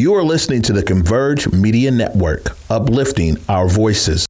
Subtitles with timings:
[0.00, 4.24] You are listening to the Converge Media Network, uplifting our voices.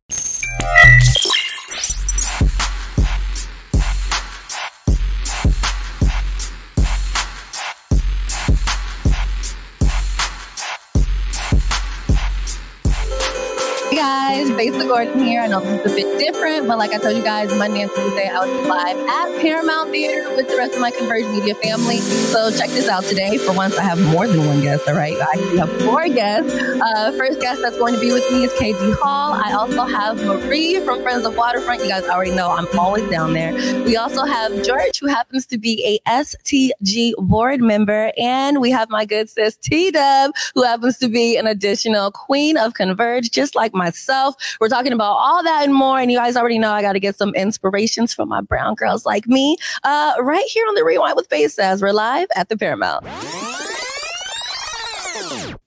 [13.91, 15.41] Hey guys, Besa Gordon here.
[15.41, 16.29] I know this is a bit different,
[16.71, 20.32] but like I told you guys, Monday and Tuesday I was live at Paramount Theater
[20.37, 21.96] with the rest of my Converge Media family.
[21.96, 23.39] So check this out today.
[23.39, 24.87] For once, I have more than one guest.
[24.87, 26.55] All right, I have four guests.
[26.55, 29.33] Uh, first guest that's going to be with me is KD Hall.
[29.33, 31.83] I also have Marie from Friends of Waterfront.
[31.83, 33.52] You guys already know I'm always down there.
[33.83, 38.89] We also have George, who happens to be a STG board member, and we have
[38.91, 43.56] my good sis T Dub, who happens to be an additional queen of Converge, just
[43.56, 44.37] like myself.
[44.61, 45.98] We're talking about all that and more.
[45.98, 49.05] And you guys already know I got to get some inspirations from my brown girls
[49.05, 52.56] like me uh, right here on the Rewind with Besa as we're live at the
[52.56, 53.05] Paramount.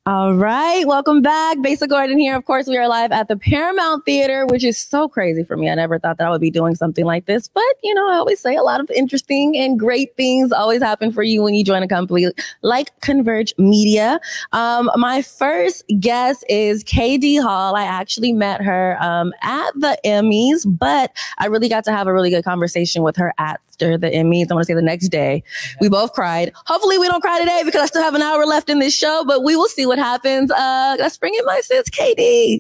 [0.06, 1.62] All right, welcome back.
[1.62, 2.36] Besa Gordon here.
[2.36, 5.70] Of course, we are live at the Paramount Theater, which is so crazy for me.
[5.70, 8.16] I never thought that I would be doing something like this, but you know, I
[8.16, 11.64] always say a lot of interesting and great things always happen for you when you
[11.64, 12.28] join a company
[12.64, 14.20] like Converge Media.
[14.52, 17.78] Um, my first guest is KD Hall.
[17.78, 22.14] I actually met her um, at the Emmys, but I really got to have a
[22.14, 23.34] really good conversation with her
[23.74, 24.48] after the Emmys.
[24.50, 25.44] I want to say the next day.
[25.82, 26.52] We both cried.
[26.66, 29.24] Hopefully, we don't cry today because I still have an hour left in this show,
[29.28, 30.52] but we will see what happens.
[30.52, 32.60] Uh, let's bring in my sis, KD.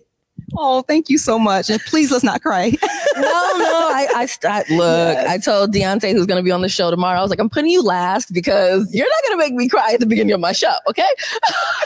[0.56, 1.70] Oh, thank you so much.
[1.70, 2.70] And please let's not cry.
[3.16, 3.90] no, no.
[3.94, 5.30] I, I, I look, yes.
[5.30, 7.50] I told Deontay who's going to be on the show tomorrow, I was like, I'm
[7.50, 10.40] putting you last because you're not going to make me cry at the beginning of
[10.40, 10.74] my show.
[10.88, 11.08] Okay.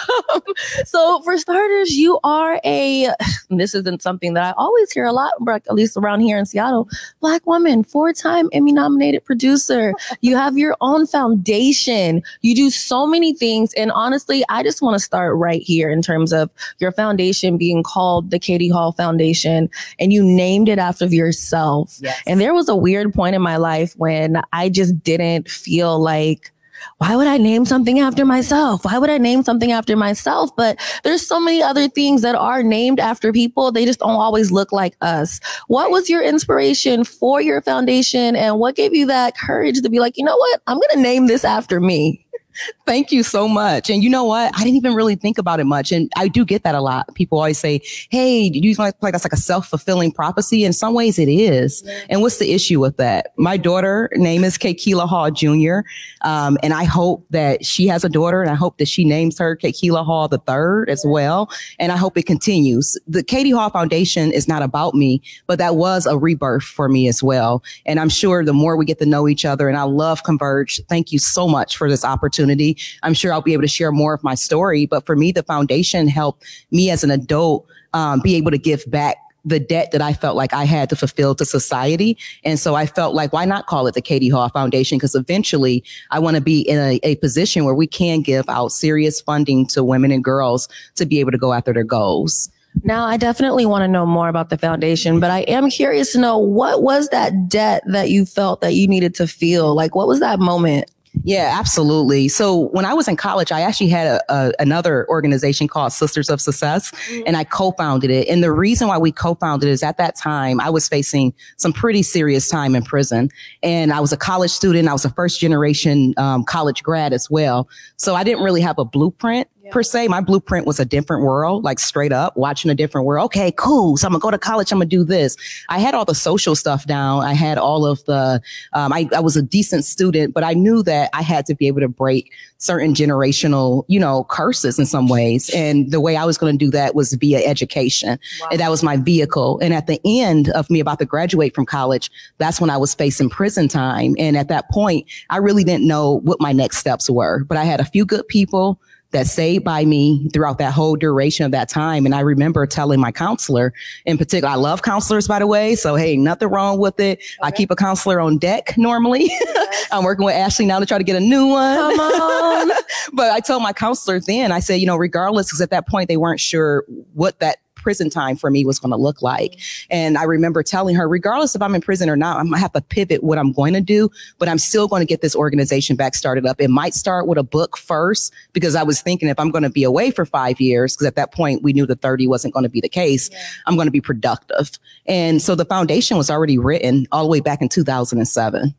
[0.86, 3.10] so for starters, you are a,
[3.50, 6.46] this isn't something that I always hear a lot, but at least around here in
[6.46, 6.90] Seattle,
[7.22, 9.94] black woman, four time Emmy nominated producer.
[10.22, 12.22] You have your own foundation.
[12.42, 13.74] You do so many things.
[13.76, 17.84] And honestly, I just want to start right here in terms of your foundation being
[17.84, 19.70] called the K KD Hall Foundation
[20.00, 21.98] and you named it after yourself.
[22.02, 22.22] Yes.
[22.26, 26.52] And there was a weird point in my life when I just didn't feel like
[27.00, 28.86] why would I name something after myself?
[28.86, 30.56] Why would I name something after myself?
[30.56, 33.72] But there's so many other things that are named after people.
[33.72, 35.40] They just don't always look like us.
[35.68, 40.00] What was your inspiration for your foundation and what gave you that courage to be
[40.00, 40.62] like, you know what?
[40.68, 42.26] I'm going to name this after me?
[42.88, 43.90] Thank you so much.
[43.90, 44.50] And you know what?
[44.56, 45.92] I didn't even really think about it much.
[45.92, 47.14] And I do get that a lot.
[47.16, 50.64] People always say, Hey, you like, that's like a self-fulfilling prophecy?
[50.64, 51.84] In some ways it is.
[52.10, 53.34] And what's the issue with that?
[53.38, 55.86] My daughter name is Kaykeela Hall Jr.
[56.22, 59.38] Um, and I hope that she has a daughter and I hope that she names
[59.38, 61.52] her Kaykeela Hall the third as well.
[61.80, 62.98] And I hope it continues.
[63.06, 67.10] The KD Hall Foundation is not about me, but that was a rebirth for me
[67.10, 67.62] as well.
[67.86, 70.80] And I'm sure the more we get to know each other and I love Converge.
[70.88, 74.14] Thank you so much for this opportunity I'm sure I'll be able to share more
[74.14, 74.86] of my story.
[74.86, 78.90] But for me, the foundation helped me as an adult um, be able to give
[78.90, 79.18] back
[79.48, 82.18] the debt that I felt like I had to fulfill to society.
[82.44, 84.98] And so I felt like, why not call it the KD Hall Foundation?
[84.98, 88.74] Because eventually I want to be in a, a, position where we can give out
[88.74, 92.50] serious funding to women and girls to be able to go after their goals.
[92.84, 96.20] Now, I definitely want to know more about the foundation, but I am curious to
[96.20, 99.74] know what was that debt that you felt that you needed to feel?
[99.74, 100.92] Like, what was that moment?
[101.24, 102.28] Yeah, absolutely.
[102.28, 106.30] So when I was in college, I actually had a, a, another organization called Sisters
[106.30, 107.24] of Success, mm-hmm.
[107.28, 108.28] and I co-founded it.
[108.28, 112.04] And the reason why we co-founded is at that time I was facing some pretty
[112.04, 113.30] serious time in prison,
[113.64, 114.88] and I was a college student.
[114.88, 117.68] I was a first generation um, college grad as well,
[117.98, 119.74] so I didn't really have a blueprint yeah.
[119.74, 120.08] per se.
[120.08, 123.26] My blueprint was a different world, like straight up watching a different world.
[123.26, 123.98] Okay, cool.
[123.98, 124.72] So I'm gonna go to college.
[124.72, 125.38] I'm gonna do this.
[125.70, 127.24] I had all the social stuff down.
[127.24, 128.42] I had all of the,
[128.74, 131.68] um, I, I was a decent student, but I knew that I had to be
[131.68, 135.50] able to break certain generational, you know, curses in some ways.
[135.52, 138.20] And the way I was going to do that was via education.
[138.42, 138.48] Wow.
[138.52, 139.60] And that was my vehicle.
[139.60, 142.94] And at the end of me about to graduate from college, that's when I was
[142.94, 144.16] facing prison time.
[144.18, 147.64] And at that point, I really didn't know what my next steps were, but I
[147.64, 148.80] had a few good people
[149.12, 152.06] that stayed by me throughout that whole duration of that time.
[152.06, 153.74] And I remember telling my counselor
[154.06, 155.76] in particular, I love counselors, by the way.
[155.76, 157.24] So, hey, nothing wrong with it.
[157.42, 159.32] I keep a counselor on deck normally.
[159.48, 159.88] Yes.
[159.92, 161.76] I'm working with Ashley now to try to get a new one.
[161.76, 162.72] Come on.
[163.14, 166.10] but I told my counselor then, I said, you know, regardless, because at that point
[166.10, 166.84] they weren't sure
[167.14, 169.58] what that prison time for me was going to look like.
[169.90, 172.60] And I remember telling her, regardless if I'm in prison or not, I'm going to
[172.60, 175.38] have to pivot what I'm going to do, but I'm still going to get this
[175.38, 176.60] organization back started up.
[176.60, 179.70] It might start with a book first because I was thinking if I'm going to
[179.70, 182.64] be away for five years, because at that point we knew the 30 wasn't going
[182.64, 183.40] to be the case, yeah.
[183.68, 184.72] I'm going to be productive.
[185.06, 188.76] And so the foundation was already written all the way back in 2007.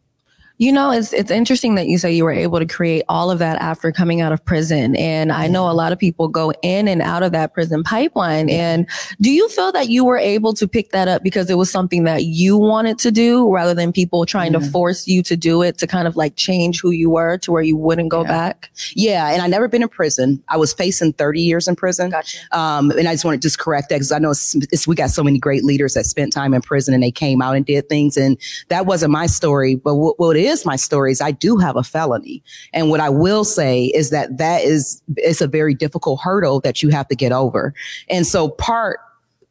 [0.58, 3.38] You know, it's it's interesting that you say you were able to create all of
[3.38, 4.96] that after coming out of prison.
[4.96, 8.50] And I know a lot of people go in and out of that prison pipeline.
[8.50, 8.88] And
[9.20, 12.02] do you feel that you were able to pick that up because it was something
[12.04, 15.78] that you wanted to do rather than people trying to force you to do it
[15.78, 18.28] to kind of like change who you were to where you wouldn't go Yeah.
[18.28, 18.70] back?
[18.94, 20.42] Yeah, and I never been in prison.
[20.48, 22.10] I was facing 30 years in prison.
[22.10, 22.38] Gotcha.
[22.50, 24.96] Um, and I just want to just correct that because I know it's, it's, we
[24.96, 27.64] got so many great leaders that spent time in prison and they came out and
[27.64, 28.16] did things.
[28.16, 28.36] And
[28.70, 29.76] that wasn't my story.
[29.76, 32.42] But what, what is my story is I do have a felony.
[32.72, 36.82] And what I will say is that that is, it's a very difficult hurdle that
[36.82, 37.74] you have to get over.
[38.08, 38.98] And so part,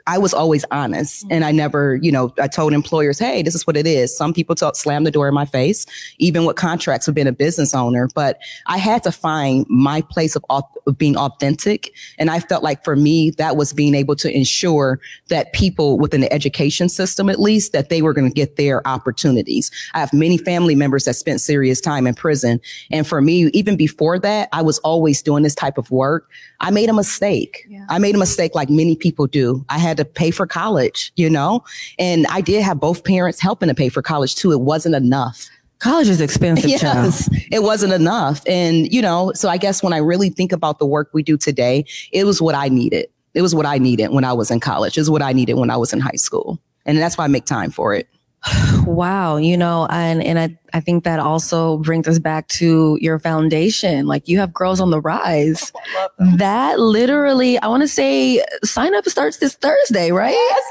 [0.07, 3.67] I was always honest and I never, you know, I told employers, hey, this is
[3.67, 4.15] what it is.
[4.15, 5.85] Some people talk, slam the door in my face,
[6.17, 8.07] even with contracts of being a business owner.
[8.15, 11.93] But I had to find my place of, of being authentic.
[12.17, 16.21] And I felt like for me, that was being able to ensure that people within
[16.21, 19.69] the education system, at least, that they were going to get their opportunities.
[19.93, 22.61] I have many family members that spent serious time in prison.
[22.91, 26.29] And for me, even before that, I was always doing this type of work.
[26.61, 27.65] I made a mistake.
[27.67, 27.85] Yeah.
[27.89, 29.65] I made a mistake like many people do.
[29.67, 31.63] I had to pay for college, you know,
[31.99, 34.51] and I did have both parents helping to pay for college too.
[34.51, 35.49] It wasn't enough.
[35.79, 37.05] College is expensive, child.
[37.05, 38.41] Yes, it wasn't enough.
[38.47, 41.37] And, you know, so I guess when I really think about the work we do
[41.37, 43.07] today, it was what I needed.
[43.35, 44.97] It was what I needed when I was in college.
[44.97, 46.59] It was what I needed when I was in high school.
[46.87, 48.07] And that's why I make time for it.
[48.85, 53.17] Wow, you know, and and I I think that also brings us back to your
[53.17, 54.05] foundation.
[54.05, 55.73] Like you have Girls on the Rise.
[56.19, 60.33] That literally, I want to say, sign up starts this Thursday, right?
[60.33, 60.63] Yes,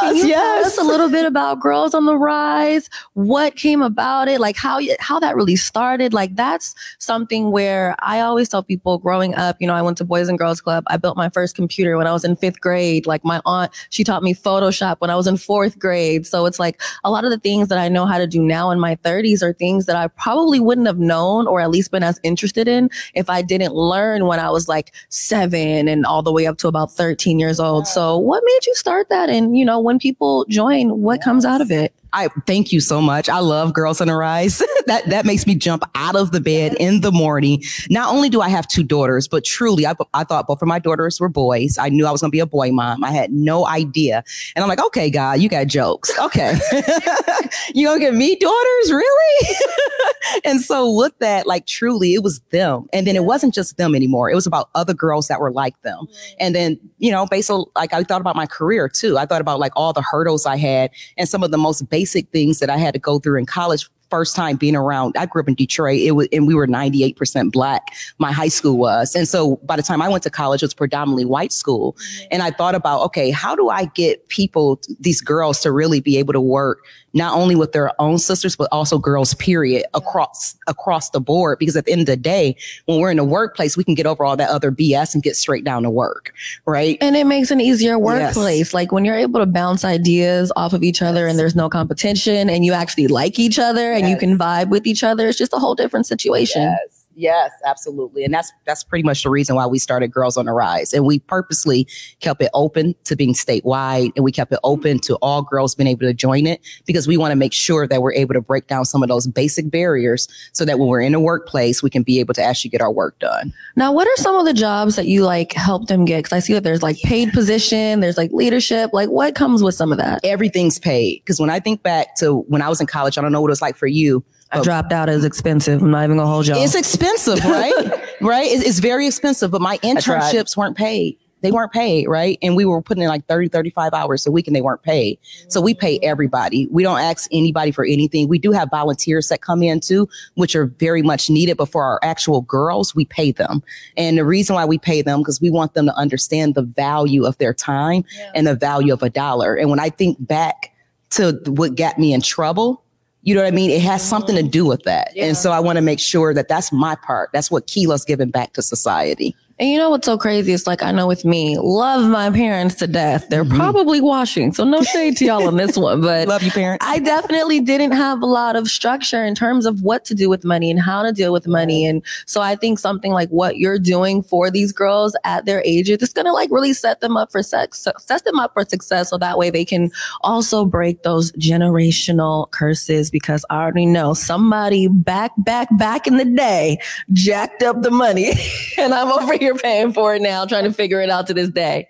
[0.00, 2.90] Can you tell us a little bit about Girls on the Rise?
[3.14, 4.40] What came about it?
[4.40, 6.12] Like how how that really started?
[6.12, 9.56] Like that's something where I always tell people growing up.
[9.58, 10.84] You know, I went to Boys and Girls Club.
[10.88, 13.06] I built my first computer when I was in fifth grade.
[13.06, 16.26] Like my aunt, she taught me Photoshop when I was in fourth grade.
[16.26, 18.70] So it's like a lot of the things that I know how to do now
[18.70, 22.02] in my 30s are things that I probably wouldn't have known or at least been
[22.02, 26.32] as interested in if I didn't learn when I was like seven and all the
[26.32, 27.86] way up to about 13 years old.
[27.86, 29.30] So what made you start that?
[29.30, 31.92] And, you know, when people join, what comes out of it?
[32.12, 33.28] I thank you so much.
[33.28, 34.62] I love Girls on the Rise.
[34.86, 37.62] that that makes me jump out of the bed in the morning.
[37.90, 40.78] Not only do I have two daughters, but truly, I, I thought both of my
[40.78, 41.78] daughters were boys.
[41.78, 43.04] I knew I was going to be a boy mom.
[43.04, 44.22] I had no idea,
[44.54, 46.16] and I'm like, okay, God, you got jokes.
[46.18, 46.58] Okay,
[47.74, 49.56] you gonna give me daughters, really?
[50.44, 53.94] and so with that, like truly, it was them, and then it wasn't just them
[53.94, 54.30] anymore.
[54.30, 56.06] It was about other girls that were like them,
[56.38, 59.18] and then you know, based on like I thought about my career too.
[59.18, 62.28] I thought about like all the hurdles I had and some of the most basic
[62.28, 63.88] things that I had to go through in college.
[64.10, 66.00] First time being around, I grew up in Detroit.
[66.00, 67.82] It was, and we were 98% black.
[68.18, 69.14] My high school was.
[69.14, 71.92] And so by the time I went to college, it was predominantly white school.
[71.92, 72.26] Mm-hmm.
[72.32, 76.18] And I thought about, okay, how do I get people, these girls to really be
[76.18, 76.80] able to work
[77.14, 81.58] not only with their own sisters, but also girls, period, across, across the board?
[81.58, 82.54] Because at the end of the day,
[82.84, 85.34] when we're in the workplace, we can get over all that other BS and get
[85.34, 86.32] straight down to work.
[86.66, 86.98] Right.
[87.00, 88.36] And it makes an easier Yes.
[88.36, 88.74] workplace.
[88.74, 92.50] Like when you're able to bounce ideas off of each other and there's no competition
[92.50, 95.52] and you actually like each other and you can vibe with each other, it's just
[95.52, 96.62] a whole different situation.
[96.62, 98.24] Yes, yes, absolutely.
[98.24, 100.92] And that's that's pretty much the reason why we started Girls on the Rise.
[100.92, 101.88] And we purposely
[102.20, 105.88] kept it open to being statewide and we kept it open to all girls being
[105.88, 108.68] able to join it because we want to make sure that we're able to break
[108.68, 112.02] down some of those basic barriers so that when we're in the workplace, we can
[112.02, 113.52] be able to actually get our work done.
[113.74, 116.18] Now, what are some of the jobs that you like help them get?
[116.18, 118.90] Because I see that there's like paid position, there's like leadership.
[118.92, 120.20] Like what comes with some of that?
[120.22, 121.20] Everything's paid.
[121.20, 123.48] Because when I think back to when I was in college, I don't know what
[123.48, 124.24] it was like for you.
[124.52, 125.82] I dropped out as expensive.
[125.82, 126.62] I'm not even gonna hold y'all.
[126.62, 127.74] It's expensive, right?
[128.20, 128.46] right?
[128.46, 131.18] It's, it's very expensive, but my internships weren't paid.
[131.42, 132.38] They weren't paid, right?
[132.42, 135.18] And we were putting in like 30, 35 hours a week and they weren't paid.
[135.48, 136.66] So we pay everybody.
[136.70, 138.26] We don't ask anybody for anything.
[138.26, 141.58] We do have volunteers that come in too, which are very much needed.
[141.58, 143.62] But for our actual girls, we pay them.
[143.96, 147.24] And the reason why we pay them, because we want them to understand the value
[147.24, 149.54] of their time and the value of a dollar.
[149.54, 150.72] And when I think back
[151.10, 152.82] to what got me in trouble,
[153.26, 153.70] you know what I mean?
[153.70, 155.12] It has something to do with that.
[155.16, 157.30] And so I want to make sure that that's my part.
[157.32, 159.34] That's what Keela's giving back to society.
[159.58, 160.52] And you know what's so crazy?
[160.52, 163.30] It's like I know with me, love my parents to death.
[163.30, 163.56] They're mm-hmm.
[163.56, 166.02] probably washing, so no shade to y'all on this one.
[166.02, 166.84] But Love you, parents.
[166.86, 170.44] I definitely didn't have a lot of structure in terms of what to do with
[170.44, 171.86] money and how to deal with money.
[171.86, 176.02] And so I think something like what you're doing for these girls at their ages,
[176.02, 179.08] it's gonna like really set them up for sex, set them up for success.
[179.08, 183.10] So that way they can also break those generational curses.
[183.10, 186.78] Because I already know somebody back, back, back in the day
[187.14, 188.32] jacked up the money,
[188.78, 191.34] and I'm over here you're paying for it now, trying to figure it out to
[191.34, 191.88] this day.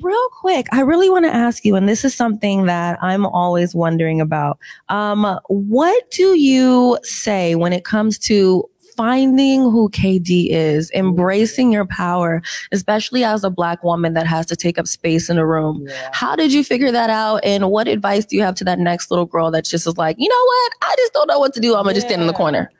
[0.00, 3.74] Real quick, I really want to ask you, and this is something that I'm always
[3.74, 4.58] wondering about.
[4.88, 11.86] Um, what do you say when it comes to finding who KD is, embracing your
[11.86, 15.84] power, especially as a black woman that has to take up space in a room.
[15.86, 16.10] Yeah.
[16.12, 17.40] How did you figure that out?
[17.44, 20.16] And what advice do you have to that next little girl that just is like,
[20.18, 20.72] you know what?
[20.82, 21.74] I just don't know what to do.
[21.74, 21.94] I'm gonna yeah.
[21.94, 22.70] just stand in the corner.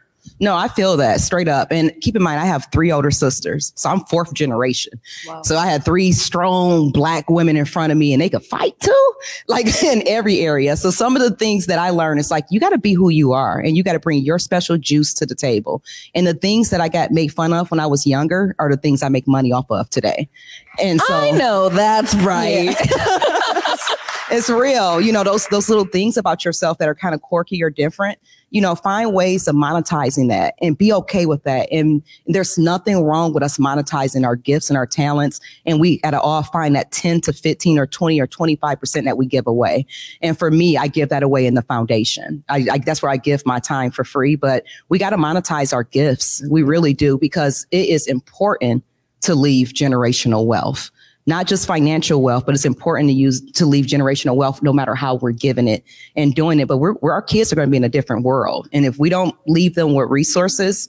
[0.40, 1.69] No, I feel that straight up.
[1.71, 3.73] And keep in mind, I have three older sisters.
[3.76, 5.00] So I'm fourth generation.
[5.26, 5.43] Wow.
[5.43, 8.78] So I had three strong black women in front of me and they could fight
[8.81, 9.12] too,
[9.49, 10.76] like in every area.
[10.76, 13.11] So some of the things that I learned is like, you got to be who
[13.11, 15.83] you are and you got to bring your special juice to the table.
[16.14, 18.76] And the things that I got made fun of when I was younger are the
[18.76, 20.28] things I make money off of today.
[20.81, 22.75] And so I know that's right.
[22.97, 23.19] Yeah.
[24.34, 25.00] it's real.
[25.00, 28.18] You know, those, those little things about yourself that are kind of quirky or different
[28.54, 31.66] you know, find ways of monetizing that and be okay with that.
[31.72, 35.40] And there's nothing wrong with us monetizing our gifts and our talents.
[35.66, 39.26] And we gotta all find that 10 to 15 or 20 or 25% that we
[39.26, 39.84] give away.
[40.22, 42.44] And for me, I give that away in the foundation.
[42.48, 45.74] I, I that's where I give my time for free, but we got to monetize
[45.74, 46.40] our gifts.
[46.48, 48.84] We really do because it is important
[49.22, 50.92] to leave generational wealth
[51.26, 54.95] not just financial wealth, but it's important to use to leave generational wealth no matter
[54.95, 55.83] how we're giving it
[56.16, 56.69] and doing it.
[56.69, 58.69] But we're, we're our kids are going to be in a different world.
[58.73, 60.88] And if we don't leave them with resources,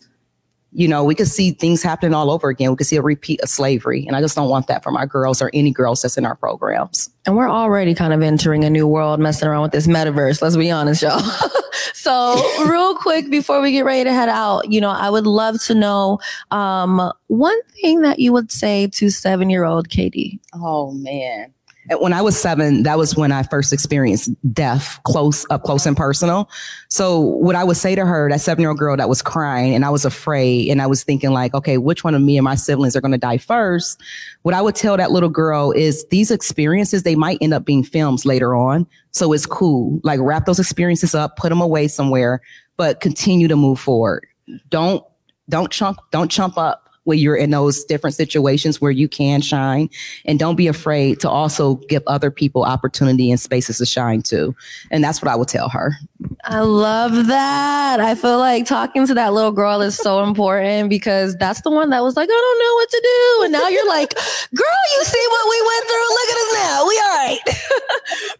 [0.76, 2.70] you know, we could see things happening all over again.
[2.70, 4.06] We could see a repeat of slavery.
[4.06, 6.36] And I just don't want that for my girls or any girls that's in our
[6.36, 7.10] programs.
[7.26, 10.42] And we're already kind of entering a new world messing around with this metaverse.
[10.42, 11.20] Let's be honest, y'all.
[11.94, 12.36] so
[12.68, 15.74] real quick before we get ready to head out, you know, I would love to
[15.74, 16.20] know,
[16.52, 20.40] um, one thing that you would say to seven year old KD.
[20.54, 21.55] Oh man
[22.00, 25.96] when I was seven, that was when I first experienced death close up close and
[25.96, 26.50] personal.
[26.90, 29.76] So what I would say to her, that seven year old girl that was crying
[29.76, 32.44] and I was afraid and I was thinking like, okay, which one of me and
[32.44, 34.02] my siblings are going to die first?
[34.42, 37.84] What I would tell that little girl is these experiences, they might end up being
[37.84, 38.88] films later on.
[39.12, 40.00] So it's cool.
[40.04, 42.42] Like wrap those experiences up, put them away somewhere,
[42.78, 44.26] but continue to move forward.
[44.70, 45.04] Don't,
[45.50, 49.90] don't chump, don't chump up when you're in those different situations where you can shine
[50.26, 54.54] and don't be afraid to also give other people opportunity and spaces to shine too.
[54.92, 55.94] And that's what I would tell her.
[56.44, 58.00] I love that.
[58.00, 61.90] I feel like talking to that little girl is so important because that's the one
[61.92, 63.44] that was like, I don't know what to do.
[63.44, 66.10] And now you're like, girl, you see what we went through?
[66.10, 66.88] Look at us now.
[66.88, 67.40] We all right.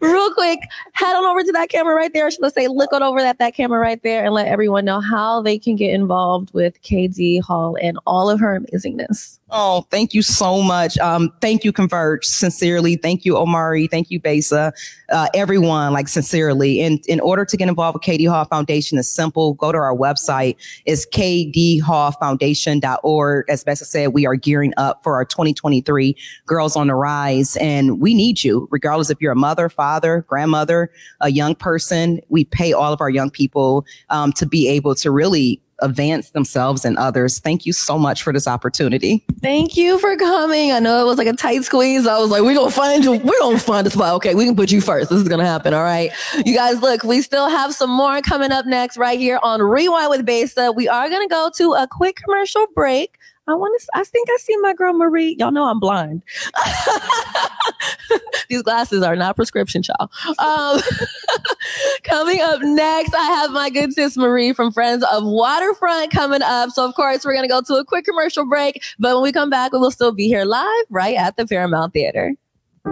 [0.00, 0.60] Real quick,
[0.92, 2.28] head on over to that camera right there.
[2.40, 5.42] Let's say, look on over at that camera right there and let everyone know how
[5.42, 9.38] they can get involved with KD Hall and all of her amazingness.
[9.50, 10.98] Oh, thank you so much.
[10.98, 12.24] Um, thank you, Converge.
[12.24, 12.96] Sincerely.
[12.96, 13.86] Thank you, Omari.
[13.86, 14.72] Thank you, Besa.
[15.08, 16.80] Uh, everyone, like sincerely.
[16.80, 19.54] And in order to get involved with KD Hall Foundation, it's simple.
[19.54, 20.56] Go to our website.
[20.84, 23.44] It's kdhallfoundation.org.
[23.48, 27.56] As Besa said, we are gearing up for our 2023 Girls on the Rise.
[27.58, 32.18] And we need you, regardless if you're a mother, father, grandmother, a young person.
[32.28, 36.84] We pay all of our young people um, to be able to really advance themselves
[36.84, 37.38] and others.
[37.38, 39.24] Thank you so much for this opportunity.
[39.40, 40.72] Thank you for coming.
[40.72, 42.06] I know it was like a tight squeeze.
[42.06, 43.12] I was like, we're to find you.
[43.12, 44.14] We're to find a spot.
[44.14, 45.10] Okay, we can put you first.
[45.10, 45.74] This is to happen.
[45.74, 46.10] All right.
[46.44, 50.10] You guys, look, we still have some more coming up next right here on Rewind
[50.10, 50.72] with Besa.
[50.72, 53.18] We are to go to a quick commercial break.
[53.48, 53.86] I want to.
[53.94, 55.36] I think I see my girl Marie.
[55.38, 56.22] Y'all know I'm blind.
[58.48, 60.10] These glasses are not prescription, child.
[60.38, 60.80] Um,
[62.02, 66.70] coming up next, I have my good sis Marie from Friends of Waterfront coming up.
[66.70, 69.50] So of course, we're gonna go to a quick commercial break, but when we come
[69.50, 72.34] back, we will still be here live right at the Paramount Theater.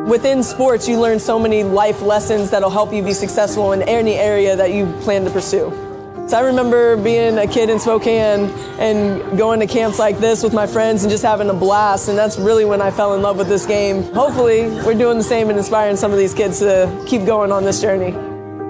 [0.09, 4.15] Within sports, you learn so many life lessons that'll help you be successful in any
[4.15, 5.94] area that you plan to pursue.
[6.27, 10.55] So I remember being a kid in Spokane and going to camps like this with
[10.55, 12.09] my friends and just having a blast.
[12.09, 14.05] And that's really when I fell in love with this game.
[14.15, 17.65] Hopefully, we're doing the same and inspiring some of these kids to keep going on
[17.65, 18.17] this journey.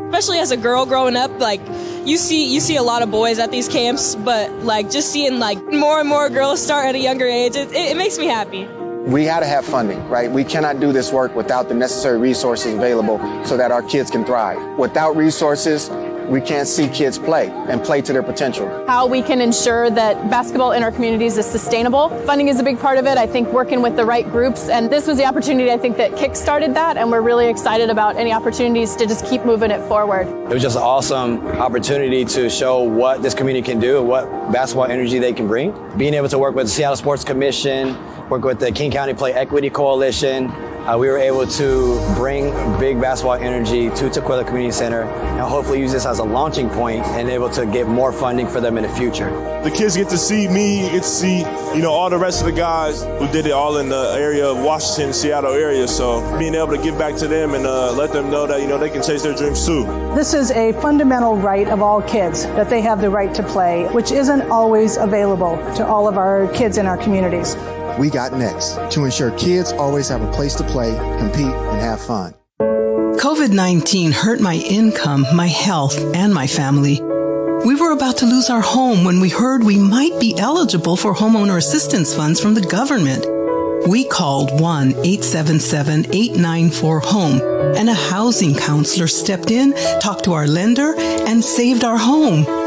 [0.09, 1.61] Especially as a girl growing up, like
[2.05, 5.39] you see you see a lot of boys at these camps, but like just seeing
[5.39, 8.27] like more and more girls start at a younger age, it, it, it makes me
[8.27, 8.67] happy.
[9.07, 10.31] We had to have funding, right?
[10.31, 14.25] We cannot do this work without the necessary resources available so that our kids can
[14.25, 14.79] thrive.
[14.79, 15.91] Without resources,
[16.29, 18.67] we can't see kids play and play to their potential.
[18.87, 22.09] How we can ensure that basketball in our communities is sustainable.
[22.25, 23.19] Funding is a big part of it.
[23.19, 24.69] I think working with the right groups.
[24.69, 26.97] And this was the opportunity I think that kick-started that.
[26.97, 30.27] And we're really excited about any opportunities to just keep moving it forward.
[30.27, 34.25] It was just an awesome opportunity to show what this community can do and what
[34.53, 35.73] basketball energy they can bring.
[35.97, 37.97] Being able to work with the Seattle Sports Commission,
[38.29, 40.49] work with the King County Play Equity Coalition,
[40.87, 45.81] uh, we were able to bring big basketball energy to Tukwila Community Center and hopefully
[45.81, 48.83] use this as a launching point and able to get more funding for them in
[48.83, 49.31] the future.
[49.63, 52.47] The kids get to see me, get to see, you know, all the rest of
[52.47, 55.89] the guys who did it all in the area of Washington, Seattle area.
[55.89, 58.69] So being able to give back to them and uh, let them know that, you
[58.69, 59.85] know, they can chase their dreams too.
[60.15, 63.87] This is a fundamental right of all kids that they have the right to play,
[63.87, 67.57] which isn't always available to all of our kids in our communities.
[67.99, 72.01] We got next to ensure kids always have a place to play, compete, and have
[72.01, 72.35] fun.
[72.61, 77.01] COVID 19 hurt my income, my health, and my family.
[77.65, 81.15] We were about to lose our home when we heard we might be eligible for
[81.15, 83.25] homeowner assistance funds from the government.
[83.89, 87.41] We called 1 877 894 HOME
[87.77, 92.64] and a housing counselor stepped in, talked to our lender, and saved our home.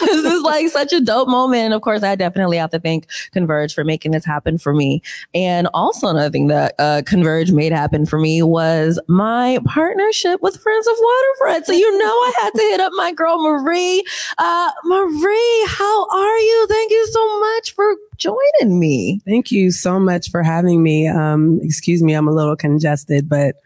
[0.00, 1.62] is like such a dope moment.
[1.64, 5.02] And of course, I definitely have to thank Converge for making this happen for me.
[5.34, 10.56] And also another thing that uh, Converge made happen for me was my partnership with
[10.56, 11.66] Friends of Waterfront.
[11.66, 14.04] So you know I had to hit up my girl Marie.
[14.38, 16.66] Uh, Marie, how are you?
[16.68, 19.20] Thank you so much for joining me.
[19.24, 21.08] Thank you so much for having me.
[21.08, 23.56] Um, excuse me, I'm a little congested, but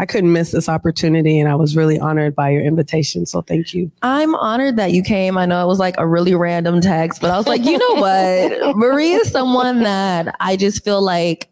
[0.00, 3.26] I couldn't miss this opportunity and I was really honored by your invitation.
[3.26, 3.90] So thank you.
[4.02, 5.36] I'm honored that you came.
[5.36, 7.94] I know it was like a really random text, but I was like, you know
[8.00, 8.76] what?
[8.76, 11.48] Marie is someone that I just feel like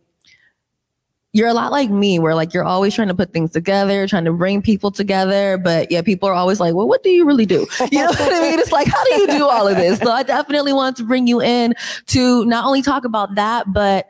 [1.37, 4.25] you're a lot like me, where like you're always trying to put things together, trying
[4.25, 5.59] to bring people together.
[5.59, 7.67] But yeah, people are always like, well, what do you really do?
[7.93, 8.59] You know what I mean?
[8.59, 9.99] It's like, how do you do all of this?
[10.01, 11.75] So I definitely wanted to bring you in
[12.07, 14.07] to not only talk about that, but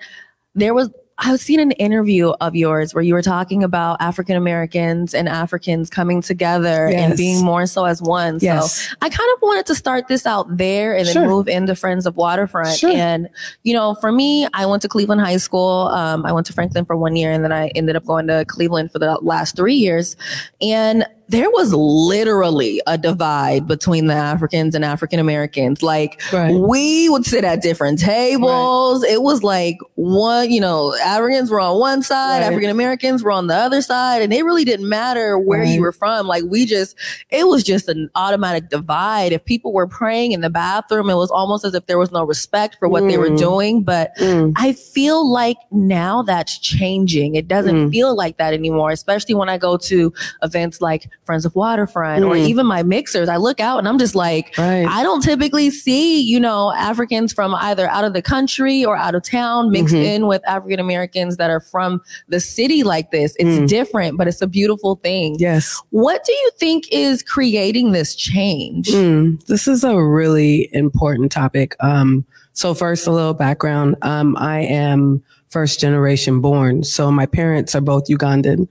[0.55, 4.37] there was I was seeing an interview of yours where you were talking about African
[4.37, 7.01] Americans and Africans coming together Yes.
[7.09, 8.39] and being more so as one.
[8.43, 8.75] Yes.
[8.91, 11.27] So I kind of wanted to start this out there and then Sure.
[11.27, 12.77] move into Friends of Waterfront.
[12.77, 12.91] Sure.
[12.91, 13.31] And,
[13.63, 15.89] you know, for me, I went to Cleveland High School.
[15.89, 18.45] Um, I went to Franklin for one year and then I ended up going to
[18.47, 20.17] Cleveland for the last three years.
[20.61, 25.83] And there was literally a divide between the Africans and African Americans.
[25.83, 26.55] Like Right.
[26.55, 29.03] we would sit at different tables.
[29.03, 32.47] It was like one, you know, Africans were on one side, Right.
[32.47, 35.69] African Americans were on the other side, and it really didn't matter where Right.
[35.75, 36.27] you were from.
[36.29, 36.95] Like we just,
[37.31, 39.33] it was just an automatic divide.
[39.33, 42.23] If people were praying in the bathroom, it was almost as if there was no
[42.25, 43.39] respect for what they were Mm.
[43.39, 43.83] doing.
[43.83, 44.53] But Mm.
[44.57, 47.35] I feel like now that's changing.
[47.35, 47.91] It doesn't Mm.
[47.91, 50.13] feel like that anymore, especially when I go to
[50.43, 52.49] events like Friends of Waterfront or Mm.
[52.49, 53.29] even my mixers.
[53.29, 54.87] I look out and I'm just like, Right.
[54.89, 59.15] I don't typically see, you know, Africans from either out of the country or out
[59.15, 60.05] of town mixed Mhm.
[60.05, 63.35] in with African Americans that are from the city like this.
[63.39, 63.69] It's Mm.
[63.69, 65.37] different, but it's a beautiful thing.
[65.39, 65.81] yes.
[65.91, 68.89] What do you think is creating this change?
[68.91, 71.75] Mm, this is a really important topic.
[71.81, 73.97] Um, so first, a little background.
[74.03, 75.23] Um, I am
[75.57, 76.85] first generation born.
[76.85, 78.69] So my parents are both Ugandan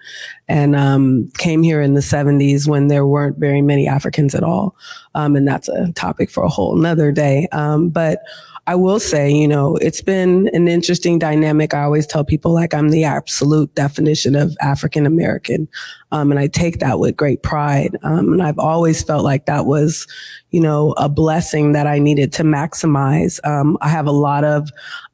[0.48, 4.76] and um, came here in the 70s when there weren't very many Africans at all.
[5.16, 7.48] Um, and that's a topic for a whole nother day.
[7.52, 8.20] Um, but
[8.68, 11.74] I will say, you know, it's been an interesting dynamic.
[11.74, 15.68] I always tell people like I'm the absolute definition of African American.
[16.16, 17.98] Um, and I take that with great pride.
[18.04, 20.08] Um, and I've always felt like that was,
[20.52, 23.46] you know, a blessing that I needed to maximize.
[23.46, 24.70] Um, I have a lot of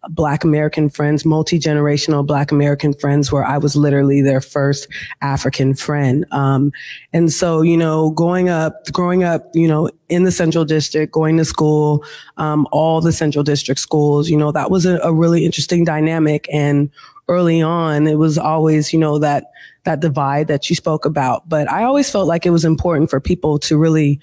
[0.09, 4.87] Black American friends, multi generational Black American friends, where I was literally their first
[5.23, 6.23] African friend.
[6.31, 6.71] Um,
[7.13, 11.37] and so, you know, going up, growing up, you know, in the Central District, going
[11.37, 12.05] to school,
[12.37, 16.47] um, all the Central District schools, you know, that was a, a really interesting dynamic.
[16.53, 16.91] And
[17.27, 19.45] early on, it was always, you know, that
[19.84, 21.48] that divide that you spoke about.
[21.50, 24.20] But I always felt like it was important for people to really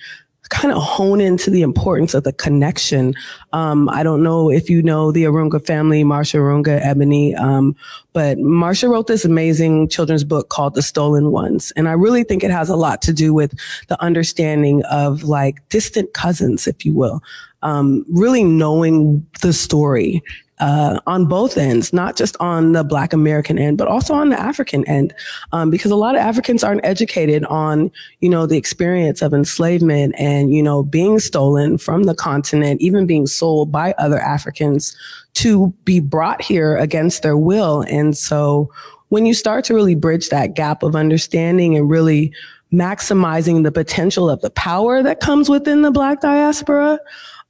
[0.49, 3.14] kind of hone into the importance of the connection.
[3.53, 7.77] Um, I don't know if you know the Arunga family, Marsha Arunga, Ebony, um,
[8.12, 11.73] but Marsha wrote this amazing children's book called The Stolen Ones.
[11.77, 15.66] And I really think it has a lot to do with the understanding of like
[15.68, 17.23] distant cousins, if you will.
[17.62, 20.23] Um, really knowing the story
[20.61, 24.40] uh, on both ends, not just on the Black American end, but also on the
[24.40, 25.14] African end,
[25.53, 27.90] um, because a lot of Africans aren't educated on,
[28.21, 33.07] you know, the experience of enslavement and, you know, being stolen from the continent, even
[33.07, 34.97] being sold by other Africans
[35.35, 37.83] to be brought here against their will.
[37.83, 38.73] And so
[39.09, 42.33] when you start to really bridge that gap of understanding and really
[42.73, 46.99] maximizing the potential of the power that comes within the Black diaspora,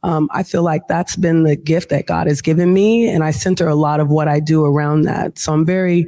[0.03, 3.09] um, I feel like that's been the gift that God has given me.
[3.09, 5.39] And I center a lot of what I do around that.
[5.39, 6.07] So I'm very,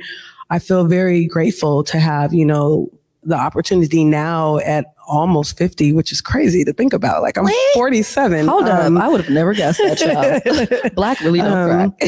[0.51, 2.89] I feel very grateful to have, you know,
[3.23, 7.21] the opportunity now at almost 50, which is crazy to think about.
[7.21, 7.55] Like I'm Wait.
[7.75, 8.47] 47.
[8.47, 9.03] Hold Um, up.
[9.03, 10.95] I would have never guessed that, child.
[10.95, 11.93] Black really don't um, crack.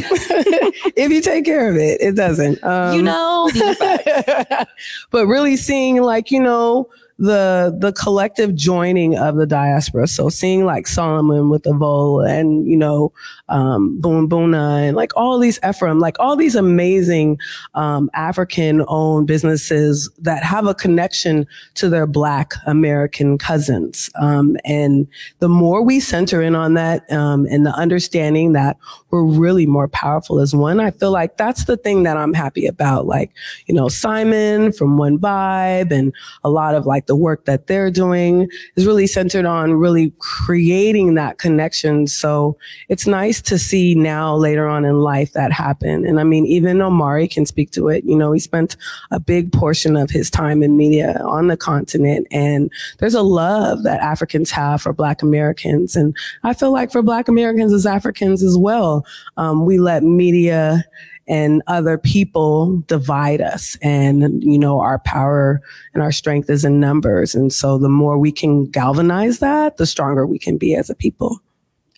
[0.97, 2.63] if you take care of it, it doesn't.
[2.65, 4.73] Um, You know, these are facts.
[5.11, 6.89] but really seeing like you know
[7.23, 10.09] the the collective joining of the diaspora.
[10.09, 13.13] So seeing like Solomon with the Vol and you know
[13.49, 17.39] um, Boon Boona and like all these Ephraim, like all these amazing
[17.75, 24.11] um, African owned businesses that have a connection to their Black American cousins.
[24.21, 25.07] Um, and
[25.39, 28.79] the more we center in on that um, and the understanding that
[29.11, 32.67] we're really more powerful as one, I feel like that's the thing that I'm happy
[32.67, 33.07] about.
[33.07, 33.31] Like,
[33.67, 37.91] you know, Simon from One Vibe and a lot of like the work that they're
[37.91, 42.07] doing is really centered on really creating that connection.
[42.07, 42.57] So
[42.89, 46.07] it's nice to see now later on in life that happen.
[46.07, 48.05] And I mean, even Omari can speak to it.
[48.05, 48.77] You know, he spent
[49.11, 53.83] a big portion of his time in media on the continent and there's a love
[53.83, 55.97] that Africans have for Black Americans.
[55.97, 60.85] And I feel like for Black Americans as Africans as well, um, we let media
[61.29, 63.77] and other people divide us.
[63.83, 65.61] And you know our power
[65.95, 67.35] and our strength is in numbers.
[67.35, 70.95] And so the more we can galvanize that the stronger we can be as a
[70.95, 71.41] people.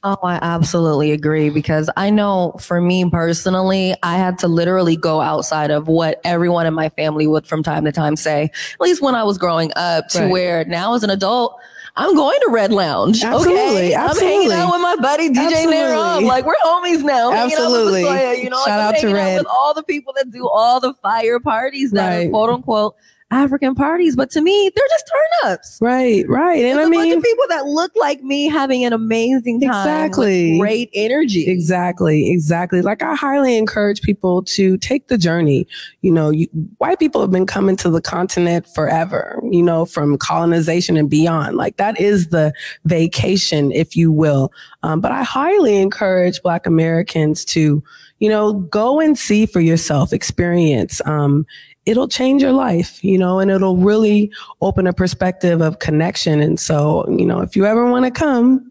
[0.07, 5.23] Oh, I absolutely agree because I know for me personally, I had to literally go
[5.23, 9.01] outside of what everyone in my family would from time to time say, at least
[9.01, 10.31] when I was growing up, to Right.
[10.31, 11.59] where now as an adult,
[11.97, 13.23] I'm going to Red Lounge.
[13.23, 13.95] Absolutely, okay?
[13.95, 15.45] I'm hanging out with my buddy DJ.
[15.47, 16.25] Absolutely.
[16.27, 17.31] Like we're homies now.
[17.31, 18.03] Hanging out with Absolutely.
[18.03, 19.39] Latoya, you know, Shout I'm out to Red.
[19.39, 22.27] with all the people that do all the fire parties that Right.
[22.27, 22.97] are quote unquote
[23.35, 24.17] African parties.
[24.17, 25.79] But to me, they're just turn ups.
[25.81, 29.71] right right and It's i mean people that look like me having an amazing time.
[29.71, 30.59] Exactly.
[30.59, 31.47] Great energy.
[31.47, 32.83] Exactly, exactly.
[32.83, 35.67] Like I highly encourage people to take the journey.
[36.03, 36.47] You know, you,
[36.79, 41.57] white people have been coming to the continent forever, you know, from colonization and beyond.
[41.57, 42.53] Like that is the
[42.85, 44.53] vacation, if you will.
[44.83, 47.83] Um, but I highly encourage Black Americans to,
[48.25, 51.03] you know, go and see for yourself, experience.
[51.05, 51.45] Um,
[51.85, 54.33] it'll change your life, you know, and it'll really
[54.63, 56.41] open a perspective of connection.
[56.41, 58.67] And so, you know, if you ever want to come,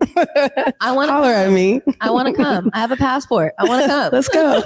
[0.81, 1.81] I want to holler at me.
[2.01, 2.71] I want to come.
[2.73, 3.53] I have a passport.
[3.59, 4.09] I want to come.
[4.11, 4.63] Let's go.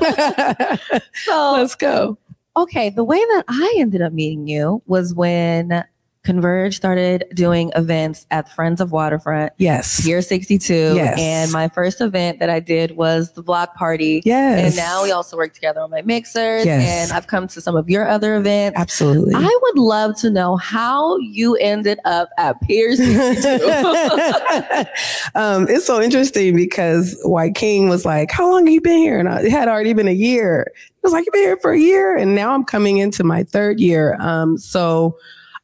[1.25, 2.17] So, Let's go.
[2.55, 5.83] okay, the way that I ended up meeting you was when
[6.27, 9.53] Converge started doing events at Friends of Waterfront.
[9.59, 10.03] Yes.
[10.03, 10.73] Pier 62.
[10.73, 11.17] Yes.
[11.17, 14.21] And my first event that I did was the block party.
[14.25, 14.65] Yes.
[14.65, 16.65] And now we also work together on my mixers.
[16.65, 17.09] Yes.
[17.09, 18.77] And I've come to some of your other events.
[18.77, 19.35] Absolutely.
[19.35, 23.65] I would love to know how you ended up at Pier 62.
[25.35, 29.17] um, it's so interesting because White King was like, How long have you been here?
[29.17, 30.73] And I, it had already been a year.
[30.75, 32.17] He was like, You've been here for a year.
[32.17, 34.17] And now I'm coming into my third year.
[34.19, 35.17] Um, so,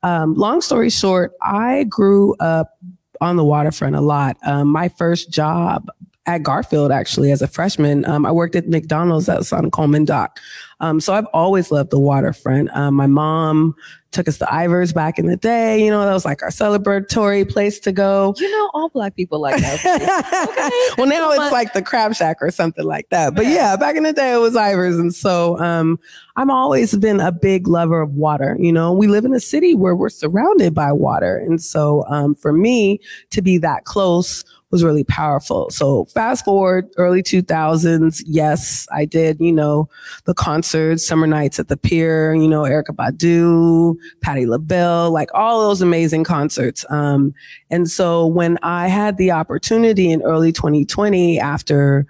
[0.04, 2.78] um, long story short, I grew up
[3.22, 4.38] on the waterfront a lot.
[4.46, 5.90] Um, my first job
[6.26, 10.06] at Garfield, actually, as a freshman, um, I worked at McDonald's that was on Colman
[10.06, 10.40] Dock.
[10.80, 12.70] Um, so I've always loved the waterfront.
[12.76, 13.76] Um, my mom
[14.14, 15.84] took us to Ivar's back in the day.
[15.84, 18.34] You know, that was like our celebratory place to go.
[18.38, 19.80] you know, all black people like that.
[20.50, 20.96] okay.
[20.98, 23.36] well, now it's like the Crab Shack or something like that.
[23.36, 26.00] But yeah, back in the day it was Ivar's, and so um,
[26.36, 28.56] I'm always been a big lover of water.
[28.60, 32.36] You know, we live in a city where we're surrounded by water, and so um,
[32.36, 33.00] for me
[33.32, 35.70] to be that close was really powerful.
[35.70, 39.40] So fast forward early 2000s, yes, I did.
[39.40, 39.88] You know,
[40.26, 42.34] the concerts, summer nights at the pier.
[42.34, 46.86] You know, Erykah Badu, Patti LaBelle, like all those amazing concerts.
[46.90, 47.36] Um,
[47.70, 52.08] and so when I had the opportunity in early 2020, after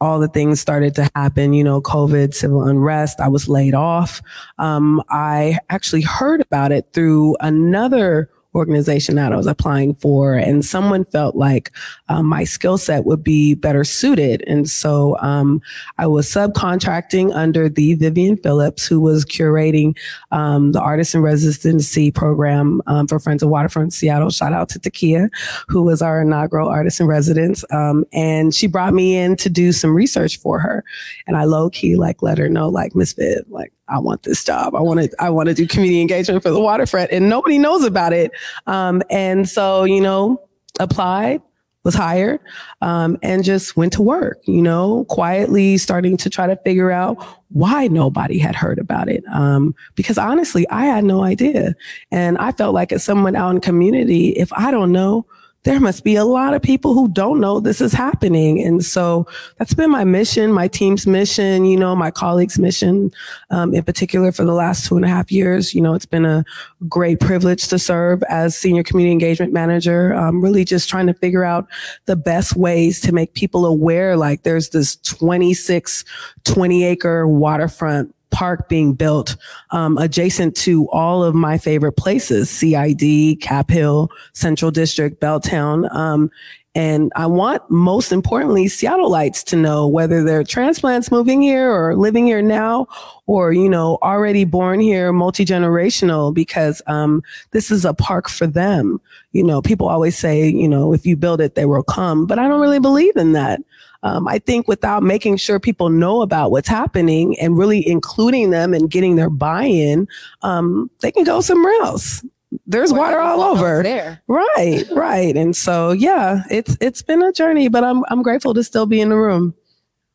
[0.00, 4.22] all the things started to happen, you know, COVID, civil unrest, I was laid off.
[4.58, 10.64] Um, I actually heard about it through another organization that I was applying for, and
[10.64, 11.70] someone felt like
[12.08, 14.42] um, my skill set would be better suited.
[14.46, 15.60] And so um,
[15.98, 19.96] I was subcontracting under the Vivian Phillips, who was curating
[20.30, 24.30] um, the artist in residency program um, for Friends of Waterfront Seattle.
[24.30, 25.28] Shout out to Takia,
[25.68, 27.64] who was our inaugural artist in residence.
[27.70, 30.84] Um, and she brought me in to do some research for her.
[31.26, 34.44] And I low key like let her know, like Miss Viv, like I want this
[34.44, 34.74] job.
[34.74, 37.84] I want to I want to do community engagement for the waterfront, and nobody knows
[37.84, 38.32] about it.
[38.66, 40.40] Um, and so you know,
[40.78, 41.42] applied
[41.84, 42.40] was hired
[42.82, 47.16] um, and just went to work, you know, quietly starting to try to figure out
[47.48, 49.24] why nobody had heard about it.
[49.32, 51.74] Um, because honestly, I had no idea.
[52.10, 55.26] And I felt like as someone out in community, if I don't know,
[55.64, 58.62] there must be a lot of people who don't know this is happening.
[58.62, 59.26] And so
[59.58, 63.10] that's been my mission, my team's mission, you know, my colleagues' mission,
[63.50, 65.74] um, in particular for the last two and a half years.
[65.74, 66.44] You know, it's been a
[66.88, 71.44] great privilege to serve as senior community engagement manager, um, really just trying to figure
[71.44, 71.68] out
[72.06, 74.16] the best ways to make people aware.
[74.16, 76.04] Like there's this 26,
[76.44, 79.36] 20 acre waterfront park being built
[79.70, 85.92] um, adjacent to all of my favorite places CID, Cap Hill, Central District, Belltown.
[85.94, 86.30] Um,
[86.76, 92.26] and I want, most importantly, Seattleites to know whether they're transplants moving here or living
[92.26, 92.86] here now
[93.26, 98.46] or, you know, already born here, multi generational, because um, this is a park for
[98.46, 99.00] them.
[99.32, 102.24] You know, people always say, you know, if you build it, they will come.
[102.24, 103.60] But I don't really believe in that
[104.02, 108.72] um, I think without making sure people know about what's happening and really including them
[108.74, 110.08] and getting their buy-in,
[110.42, 112.24] um, they can go somewhere else.
[112.66, 113.82] There's water all over.
[113.82, 114.20] There.
[114.26, 115.36] Right, right.
[115.36, 119.00] And so yeah, it's it's been a journey, but I'm I'm grateful to still be
[119.00, 119.54] in the room.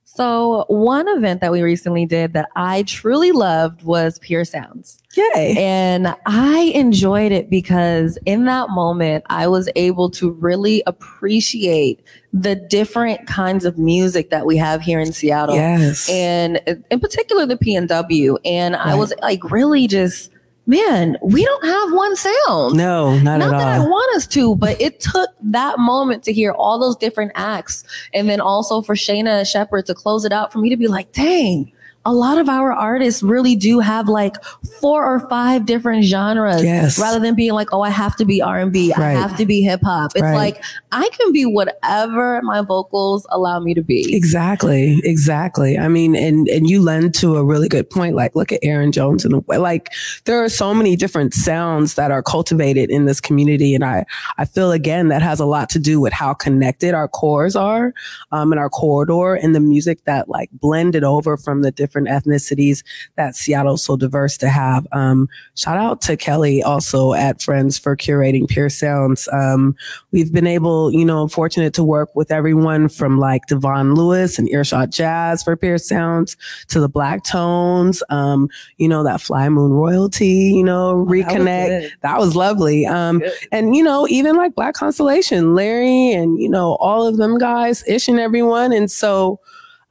[0.07, 4.99] So, one event that we recently did that I truly loved was Pure Sounds.
[5.15, 5.55] Yay.
[5.57, 12.55] And I enjoyed it because in that moment, I was able to really appreciate the
[12.55, 15.55] different kinds of music that we have here in Seattle.
[15.55, 16.07] Yes.
[16.09, 18.37] And in particular, the PNW.
[18.45, 20.31] And I was like, really just,
[20.67, 22.75] man, we don't have one sound.
[22.75, 26.33] No, not, Not at that I want us to, but it took that moment to
[26.33, 27.83] hear all those different acts.
[28.13, 31.11] And then also for Shaina Shepherd to close it out for me to be like,
[31.11, 31.71] dang,
[32.07, 34.35] a lot of our artists really do have like
[34.79, 36.99] four or five different genres Yes.
[36.99, 38.93] rather than being like, oh, I have to be R&B.
[38.93, 40.11] I have to be hip hop.
[40.13, 40.35] It's Right.
[40.35, 40.63] like,
[40.95, 44.15] I can be whatever my vocals allow me to be.
[44.15, 45.77] Exactly, exactly.
[45.77, 48.15] I mean, and and you lend to a really good point.
[48.15, 49.89] Like, look at Aaron Jones and like
[50.23, 54.05] there are so many different sounds that are cultivated in this community, and I
[54.37, 57.93] I feel again that has a lot to do with how connected our cores are,
[58.31, 62.83] um, and our corridor and the music that like blended over from the different ethnicities
[63.17, 64.87] that Seattle's so diverse to have.
[64.93, 69.27] Um, shout out to Kelly also at Friends for curating Pure Sounds.
[69.33, 69.75] Um,
[70.11, 74.49] we've been able, you know, fortunate to work with everyone from like Devon Lewis and
[74.49, 79.71] Earshot Jazz for Pure Sounds to the Black Tones, um, you know, that Fly Moon
[79.71, 81.81] Royalty, you know, Reconnect.
[81.81, 81.93] good.
[82.01, 82.85] That was lovely.
[82.85, 83.21] Um,
[83.51, 87.83] and you know, even like Black Constellation, Larry and, you know, all of them guys,
[87.87, 88.71] Ish and everyone.
[88.71, 89.39] And so,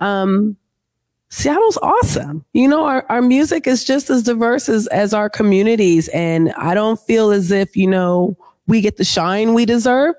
[0.00, 0.57] um,
[1.35, 2.44] Seattle's awesome.
[2.52, 6.07] You know, our, our music is just as diverse as, as our communities.
[6.09, 8.37] And I don't feel as if, you know,
[8.68, 10.14] we get the shine we deserve.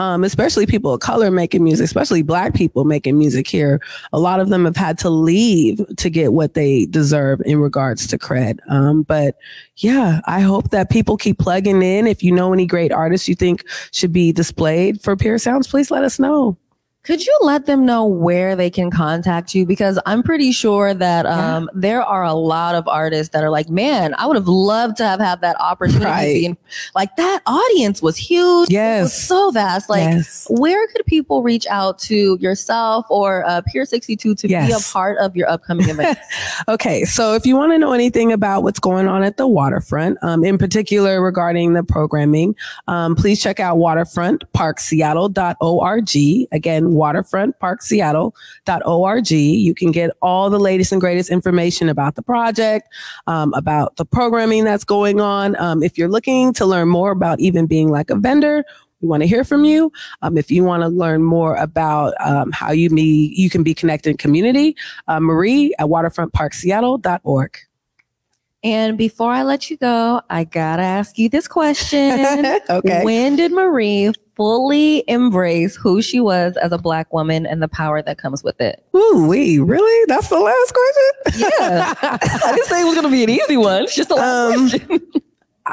[0.00, 3.82] Um, especially people of color making music, especially black people making music here.
[4.14, 8.06] A lot of them have had to leave to get what they deserve in regards
[8.06, 8.60] to cred.
[8.70, 9.36] Um, but
[9.76, 12.06] yeah, I hope that people keep plugging in.
[12.06, 15.90] If you know any great artists you think should be displayed for Pure Sounds, please
[15.90, 16.56] let us know.
[17.02, 19.64] Could you let them know where they can contact you?
[19.64, 23.70] Because I'm pretty sure that um, there are a lot of artists that are like,
[23.70, 26.04] man, I would have loved to have had that opportunity.
[26.04, 26.44] Right.
[26.44, 26.58] And,
[26.94, 28.68] like that audience was huge.
[28.68, 29.02] It Yes.
[29.04, 29.88] was so vast.
[29.88, 30.46] Like, Yes.
[30.50, 35.16] where could people reach out to yourself or uh, Pier 62 to be a part
[35.18, 36.18] of your upcoming event?
[36.68, 40.18] Okay, so if you want to know anything about what's going on at the waterfront,
[40.22, 42.54] um, in particular regarding the programming,
[42.88, 46.48] um, please check out waterfrontparkseattle.org.
[46.52, 49.30] Again, waterfrontparkseattle.org.
[49.30, 52.88] You can get all the latest and greatest information about the project,
[53.26, 55.56] um, about the programming that's going on.
[55.56, 58.64] Um, if you're looking to learn more about even being like a vendor,
[59.00, 59.90] we want to hear from you.
[60.22, 63.74] Um, if you want to learn more about um, how you me you can be
[63.74, 64.76] connected in community,
[65.08, 67.58] uh, Marie at waterfrontparkseattle.org.
[68.62, 72.18] and before I let you go, I gotta ask you this question.
[72.70, 73.04] Okay.
[73.04, 78.00] When did Marie fully embrace who she was as a black woman and the power
[78.02, 78.84] that comes with it?
[78.94, 80.04] Ooh, we really?
[80.06, 81.50] That's the last question?
[81.60, 81.94] Yeah.
[82.44, 83.84] I didn't say it was gonna be an easy one.
[83.84, 85.00] It's just the last Um, question.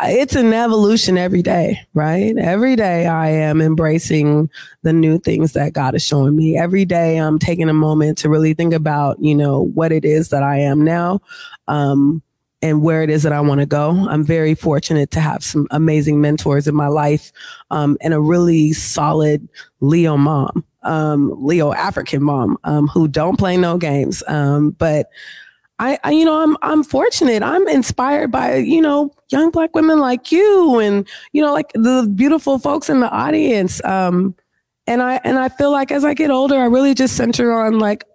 [0.04, 2.36] it's an evolution every day, right?
[2.38, 4.50] Every day I am embracing
[4.84, 6.58] the new things that God is showing me.
[6.58, 10.30] Every day I'm taking a moment to really think about, you know, what it is
[10.30, 11.20] that I am now.
[11.68, 12.22] Um,
[12.62, 14.08] and where it is that I want to go.
[14.10, 17.32] I'm very fortunate to have some amazing mentors in my life,
[17.70, 19.48] um, and a really solid
[19.80, 24.24] Leo mom, um, Leo African mom, um, who don't play no games.
[24.28, 25.08] Um, but
[25.80, 27.44] I, I, you know, I'm, I'm fortunate.
[27.44, 32.12] I'm inspired by, you know, young black women like you and, you know, like the
[32.16, 33.84] beautiful folks in the audience.
[33.86, 34.36] Um,
[34.88, 37.78] and I and I feel like as I get older, I really just center on
[37.78, 38.06] like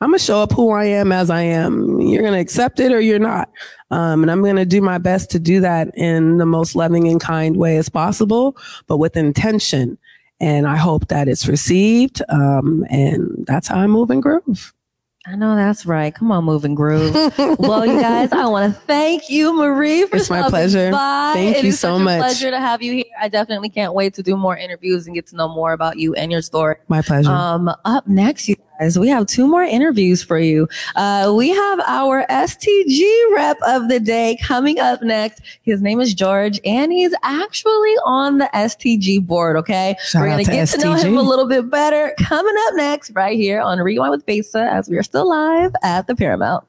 [0.00, 2.00] I'm gonna show up who I am as I am.
[2.00, 3.50] You're gonna accept it or you're not.
[3.90, 7.20] Um, and I'm gonna do my best to do that in the most loving and
[7.20, 8.56] kind way as possible,
[8.86, 9.96] but with intention.
[10.38, 12.20] And I hope that it's received.
[12.28, 14.74] Um, and that's how I move and groove.
[15.28, 16.14] I know that's right.
[16.14, 17.12] Come on, move and groove.
[17.58, 20.92] well, you guys, I want to thank you, Marie, for It's my pleasure.
[20.92, 21.32] by.
[21.34, 22.18] Thank It you so much.
[22.20, 23.04] pleasure to have you here.
[23.20, 26.14] I definitely can't wait to do more interviews and get to know more about you
[26.14, 26.76] and your story.
[26.86, 27.30] My pleasure.
[27.30, 30.68] Um, up next, you guys, we have two more interviews for you.
[30.94, 35.40] Uh, we have our STG rep of the day coming up next.
[35.62, 39.56] His name is George, and he's actually on the STG board.
[39.56, 42.74] Okay, Shout we're gonna to get to know him a little bit better coming up
[42.74, 46.64] next, right here on Rewind with Besa, as we are still live at the Paramount.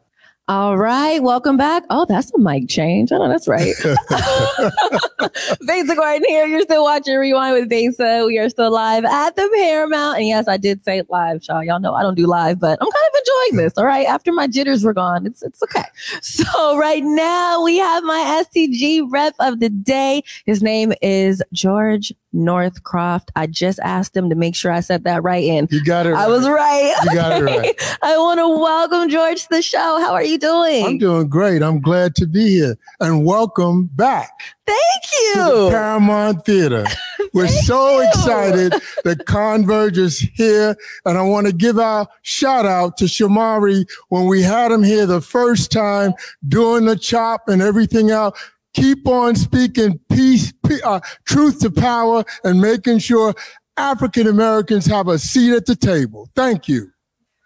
[0.50, 1.84] All right, welcome back.
[1.90, 3.12] Oh, that's a mic change.
[3.12, 3.74] I know that's right.
[5.68, 6.46] Besa Gordon here.
[6.46, 8.24] You're still watching Rewind with Besa.
[8.26, 10.20] We are still live at the Paramount.
[10.20, 11.66] And yes, I did say live, y'all.
[11.66, 13.78] Y'all know I don't do live, but I'm kind of enjoying this.
[13.78, 14.08] All right.
[14.08, 15.84] After my jitters were gone, it's it's okay.
[16.22, 20.24] So right now we have my STG rep of the day.
[20.46, 23.32] His name is George Northcroft.
[23.36, 25.68] I just asked him to make sure I said that right in.
[25.72, 26.14] You got it.
[26.14, 26.96] I was right.
[27.04, 27.98] You got it right.
[28.02, 30.00] I want to welcome George to the show.
[30.00, 30.86] How are you doing?
[30.86, 31.62] I'm doing great.
[31.62, 34.30] I'm glad to be here and welcome back
[34.66, 35.70] Thank to the you.
[35.70, 36.86] Paramount Theater.
[37.34, 38.08] We're so you.
[38.10, 38.74] excited
[39.04, 40.76] that Converge is here.
[41.06, 45.06] And I want to give our shout out to Shamari when we had him here
[45.06, 46.14] the first time
[46.48, 48.38] doing the chop and everything else.
[48.78, 53.34] Keep on speaking peace, pe- uh, truth to power and making sure
[53.76, 56.30] African Americans have a seat at the table.
[56.36, 56.88] Thank you.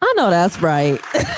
[0.01, 0.99] I know that's right.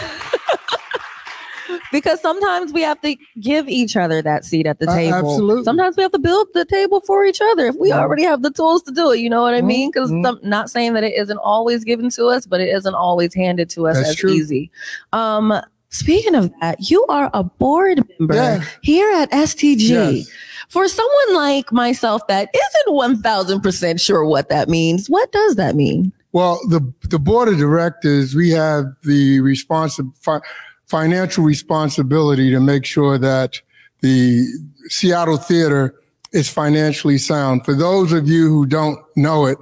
[1.91, 5.15] because sometimes we have to give each other that seat at the Uh, table.
[5.32, 5.63] absolutely.
[5.63, 7.99] Sometimes we have to build the table for each other if we Yeah.
[7.99, 9.19] already have the tools to do it.
[9.19, 9.91] You know what I mean?
[9.91, 10.41] Because Mhm.
[10.43, 13.86] not saying that it isn't always given to us, but it isn't always handed to
[13.88, 14.32] us That's as true.
[14.32, 14.71] easy.
[15.12, 15.53] Um,
[15.93, 18.63] speaking of that, you are a board member Yeah.
[18.82, 19.77] here at STG.
[19.89, 20.27] Yes.
[20.69, 26.12] For someone like myself that isn't 1000% sure what that means, what does that mean?
[26.32, 30.41] Well, the the board of directors, we have the responsi- fi-
[30.88, 33.62] financial responsibility to make sure that
[34.01, 34.45] the
[34.89, 35.93] Seattle Theater
[36.32, 37.63] is financially sound.
[37.65, 39.60] For those of you who don't know it,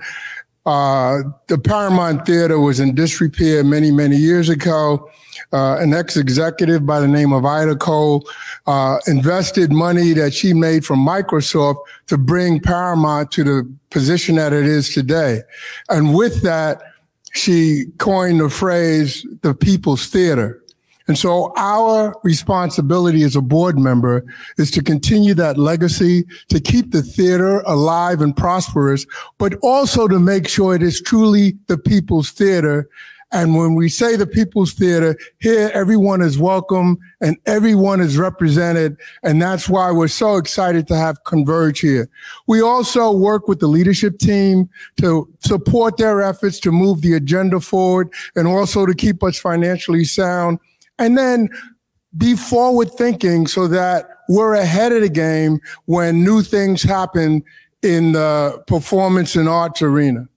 [0.65, 5.10] uh, the Paramount Theater was in disrepair many, many years ago.
[5.54, 8.26] Uh, an ex-executive by the name of Ida Cole
[8.67, 14.54] uh, invested money that she made from Microsoft to bring Paramount to the position that
[14.54, 15.41] it is today.
[15.89, 16.82] And with that,
[17.34, 20.61] she coined the phrase the people's theater.
[21.08, 24.24] And so our responsibility as a board member
[24.58, 29.06] is to continue that legacy, to keep the theater alive and prosperous,
[29.38, 32.90] but also to make sure it is truly the people's theater.
[33.34, 38.98] And when we say the people's theater, here everyone is welcome and everyone is represented.
[39.24, 42.10] And that's why we're so excited to have Converge here.
[42.48, 47.62] We also work with the leadership team to support their efforts to move the agenda
[47.62, 50.60] forward and also to keep us financially sound.
[51.02, 51.50] And then
[52.18, 57.44] be forward thinking so that we're ahead of the game when new things happen
[57.82, 60.28] in the performance and arts arena.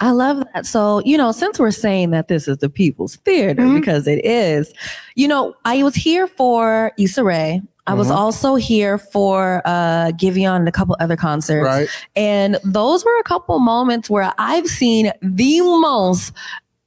[0.00, 0.66] I love that.
[0.66, 3.76] So, you know, since we're saying that this is the people's theater, Mm-hmm.
[3.76, 4.72] because it is,
[5.14, 7.62] you know, I was here for Issa Rae.
[7.86, 8.16] I was Mhm.
[8.16, 11.64] also here for uh Giveon and a couple other concerts.
[11.66, 11.88] Right.
[12.16, 16.32] And those were a couple moments where I've seen the most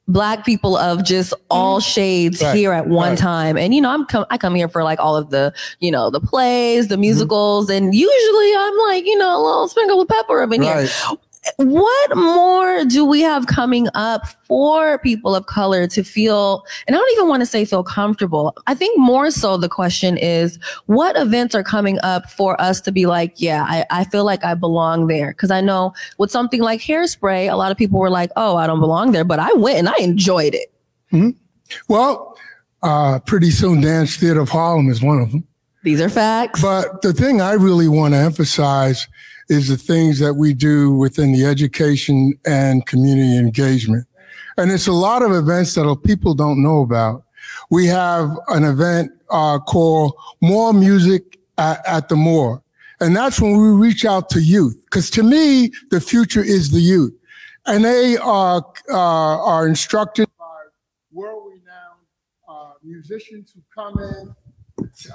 [0.07, 2.45] black people of just all shades Mm-hmm.
[2.47, 3.17] Right, here at one right.
[3.17, 3.57] time.
[3.57, 6.09] And you know, I'm come I come here for like all of the, you know,
[6.09, 6.89] the plays, Mm-hmm.
[6.93, 10.61] the musicals, and usually I'm like, you know, a little sprinkle of pepper up in
[10.61, 11.17] here Right.
[11.55, 16.99] What more do we have coming up for people of color to feel and i
[16.99, 18.55] don't even want to say feel comfortable.
[18.67, 22.91] I think more so the question is what events are coming up for us to
[22.91, 25.31] be like yeah i, I feel like i belong there?
[25.31, 28.67] Because i know with something like hairspray a lot of people were like oh i
[28.67, 30.73] don't belong there but i went and i enjoyed it.
[31.87, 32.37] Well,
[32.83, 35.47] uh, pretty soon Dance Theater of Harlem is one of them.
[35.83, 36.61] these are facts.
[36.61, 39.07] But the thing I really want to emphasize
[39.49, 44.05] is the things that we do within the education and community engagement.
[44.57, 47.23] And it's a lot of events that people don't know about.
[47.69, 52.61] We have an event uh, called More Music at, at the Moore.
[52.99, 54.81] And that's when we reach out to youth.
[54.85, 57.13] Because to me, the future is the youth.
[57.67, 60.45] And they are, uh, are instructed by
[61.11, 62.05] world-renowned
[62.49, 64.35] uh, musicians who come in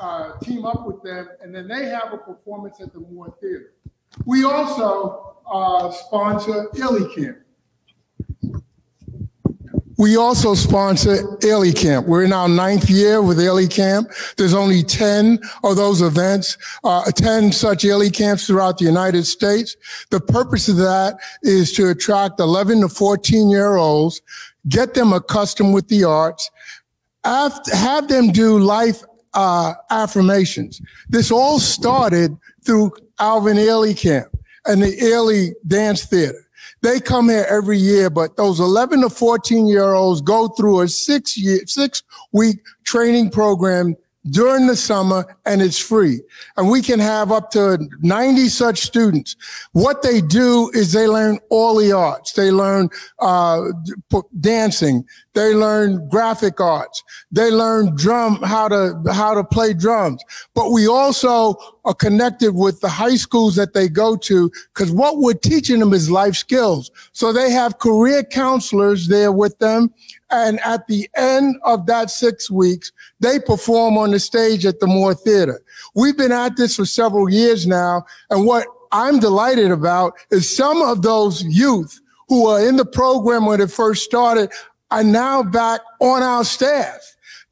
[0.01, 3.73] uh, team up with them, and then they have a performance at the Moore Theater.
[4.25, 7.39] We also uh, sponsor Ailey Camp.
[9.99, 12.09] We also sponsor Ailey Camp.
[12.09, 14.11] We're in our ninth year with Ailey Camp.
[14.37, 19.77] There's only 10 of those events, uh, 10 such Ailey camps throughout the United States.
[20.11, 24.23] The purpose of that is to attract 11 to 14 year olds,
[24.69, 26.51] get them accustomed with the arts,
[27.23, 29.03] have, them do life
[29.35, 30.81] uh, affirmations.
[31.09, 34.29] This all started through Alvin Ailey Camp
[34.67, 36.47] and the Ailey Dance Theater.
[36.83, 40.89] They come here every year, but those 11 to 14 year olds go through a
[40.89, 42.03] six year, six
[42.33, 43.97] week training program
[44.31, 46.21] during the summer and it's free.
[46.57, 49.37] And we can have up to 90 such students.
[49.73, 52.33] What they do is they learn all the arts.
[52.33, 52.89] They learn
[53.19, 53.65] uh,
[54.41, 55.05] dancing.
[55.35, 57.03] They learn graphic arts.
[57.31, 60.23] They learn drum, how to, how to play drums.
[60.55, 65.19] But we also are connected with the high schools that they go to because what
[65.19, 66.91] we're teaching them is life skills.
[67.13, 69.93] So they have career counselors there with them.
[70.31, 74.87] And at the end of that six weeks, they perform on the stage at the
[74.87, 75.63] Moore Theater.
[75.95, 78.05] We've been at this for several years now.
[78.31, 83.47] And what I'm delighted about is some of those youth who are in the program
[83.47, 84.51] when it first started
[84.93, 87.01] are now back on our staff.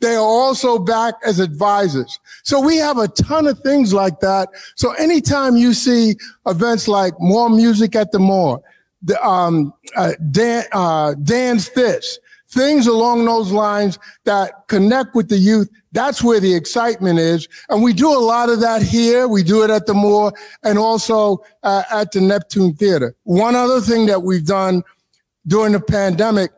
[0.01, 2.19] They are also back as advisors.
[2.43, 4.49] So we have a ton of things like that.
[4.77, 6.17] So anytime you see
[6.47, 8.63] events like more music at the Moore,
[9.03, 12.19] the, um, uh, Dan, uh, Dan's this,
[12.49, 15.69] things along those lines that connect with the youth.
[15.93, 17.49] That's where the excitement is.
[17.69, 19.29] And we do a lot of that here.
[19.29, 20.33] We do it at the Moore
[20.63, 23.15] and also uh, at the Neptune Theater.
[23.25, 24.83] One other thing that we've done
[25.47, 26.51] during the pandemic,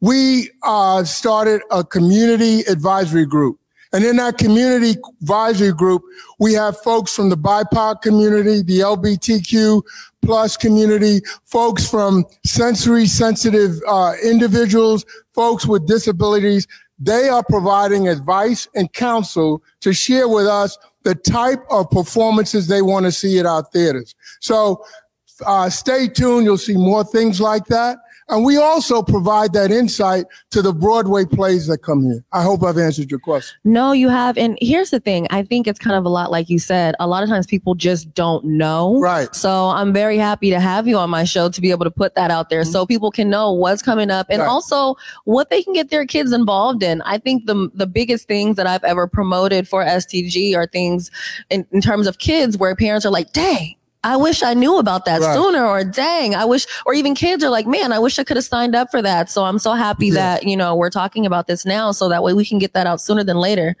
[0.00, 3.58] we uh, started a community advisory group.
[3.92, 6.02] And in that community advisory group,
[6.38, 9.82] we have folks from the BIPOC community, the LBTQ
[10.20, 16.66] plus community, folks from sensory sensitive uh, individuals, folks with disabilities.
[16.98, 22.82] They are providing advice and counsel to share with us the type of performances they
[22.82, 24.14] want to see at our theaters.
[24.40, 24.84] So
[25.46, 26.44] uh, stay tuned.
[26.44, 27.98] You'll see more things like that.
[28.30, 32.22] And we also provide that insight to the Broadway plays that come here.
[32.32, 33.56] I hope I've answered your question.
[33.64, 34.36] No, you have.
[34.36, 36.94] And here's the thing I think it's kind of a lot like you said.
[37.00, 39.00] A lot of times people just don't know.
[39.00, 39.34] Right.
[39.34, 42.14] So I'm very happy to have you on my show to be able to put
[42.16, 42.72] that out there mm-hmm.
[42.72, 44.48] so people can know what's coming up and right.
[44.48, 47.00] also what they can get their kids involved in.
[47.02, 51.10] I think the, the biggest things that I've ever promoted for STG are things
[51.48, 53.74] in, in terms of kids where parents are like, dang,
[54.04, 55.34] I wish I knew about that right.
[55.34, 58.36] sooner or dang, I wish, or even kids are like, man, I wish I could
[58.36, 59.30] have signed up for that.
[59.30, 60.14] So I'm so happy yeah.
[60.14, 62.86] that, you know, we're talking about this now so that way we can get that
[62.86, 63.76] out sooner than later.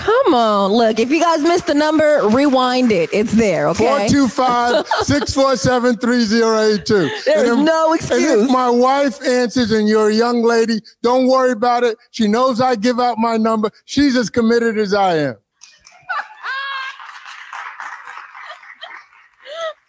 [0.00, 0.72] Come on.
[0.72, 3.10] Look, if you guys missed the number, rewind it.
[3.12, 4.08] It's there, okay?
[4.08, 7.10] 425 647 3082.
[7.26, 8.32] There's no excuse.
[8.32, 11.98] And if my wife answers and you're a young lady, don't worry about it.
[12.12, 13.70] She knows I give out my number.
[13.84, 15.34] She's as committed as I am.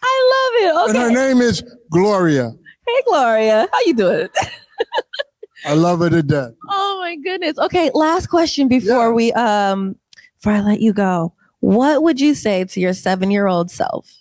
[0.04, 0.76] I love it.
[0.90, 1.06] Okay.
[1.06, 2.52] And her name is Gloria.
[2.86, 3.70] Hey, Gloria.
[3.72, 4.28] How you doing?
[5.66, 6.52] I love her to death.
[6.70, 7.58] Oh my goodness.
[7.58, 9.12] Okay, last question before yeah.
[9.12, 9.96] we um
[10.42, 11.34] before I let you go.
[11.60, 14.12] What would you say to your 7-year-old self?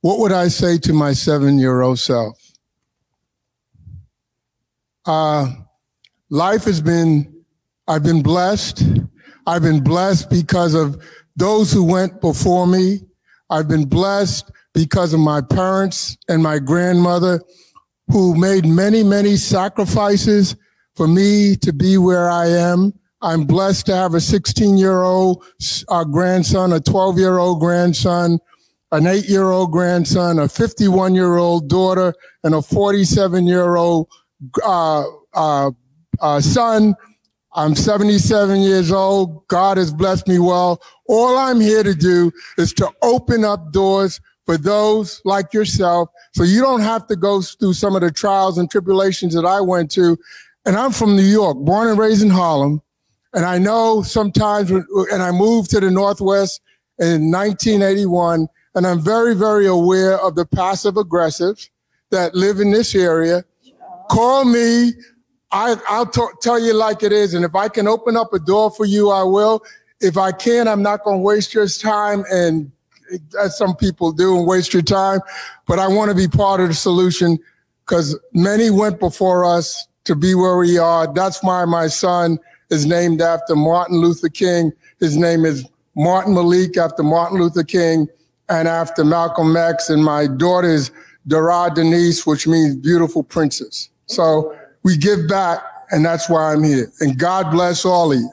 [0.00, 2.38] What would I say to my 7-year-old self?
[5.06, 5.48] Uh
[6.30, 7.44] life has been
[7.88, 8.84] I've been blessed.
[9.46, 11.02] I've been blessed because of
[11.36, 13.00] those who went before me.
[13.50, 17.42] I've been blessed because of my parents and my grandmother
[18.08, 20.56] who made many, many sacrifices
[20.94, 22.94] for me to be where I am.
[23.24, 25.44] I'm blessed to have a 16 year old
[25.88, 28.38] uh, grandson, a 12 year old grandson,
[28.92, 32.12] an eight year old grandson, a 51 year old daughter,
[32.44, 34.08] and a 47 year old
[34.62, 35.70] uh, uh,
[36.20, 36.94] uh, son.
[37.54, 39.48] I'm 77 years old.
[39.48, 40.82] God has blessed me well.
[41.08, 46.42] All I'm here to do is to open up doors for those like yourself so
[46.42, 49.90] you don't have to go through some of the trials and tribulations that I went
[49.92, 50.18] to.
[50.66, 52.82] And I'm from New York, born and raised in Harlem.
[53.34, 56.60] And I know sometimes, and I moved to the Northwest
[56.98, 61.68] in 1981, and I'm very, very aware of the passive aggressives
[62.10, 63.44] that live in this area.
[64.08, 64.92] Call me.
[65.50, 67.34] I, will t- tell you like it is.
[67.34, 69.64] And if I can open up a door for you, I will.
[70.00, 72.70] If I can, I'm not going to waste your time and
[73.40, 75.20] as some people do and waste your time.
[75.66, 77.38] But I want to be part of the solution
[77.84, 81.12] because many went before us to be where we are.
[81.12, 82.38] That's why my son
[82.70, 84.72] is named after Martin Luther King.
[85.00, 85.64] His name is
[85.96, 88.08] Martin Malik after Martin Luther King
[88.48, 89.90] and after Malcolm X.
[89.90, 90.90] And my daughter is
[91.26, 93.88] Dara Denise, which means beautiful princess.
[94.06, 95.60] So we give back,
[95.90, 96.92] and that's why I'm here.
[97.00, 98.30] And God bless all of you.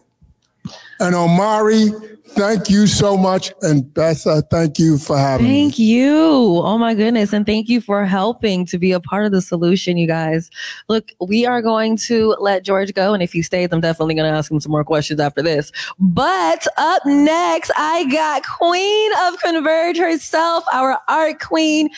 [1.00, 1.92] And Omari,
[2.34, 3.54] thank you so much.
[3.62, 5.62] And Beth, uh, thank you for having thank me.
[5.64, 6.62] Thank you.
[6.64, 7.34] Oh my goodness.
[7.34, 10.50] And thank you for helping to be a part of the solution, you guys.
[10.90, 13.14] Look, we are going to let George go.
[13.14, 15.72] And if he stays, I'm definitely going to ask him some more questions after this.
[16.00, 21.90] But up next, I got Queen of Converge herself, our art queen.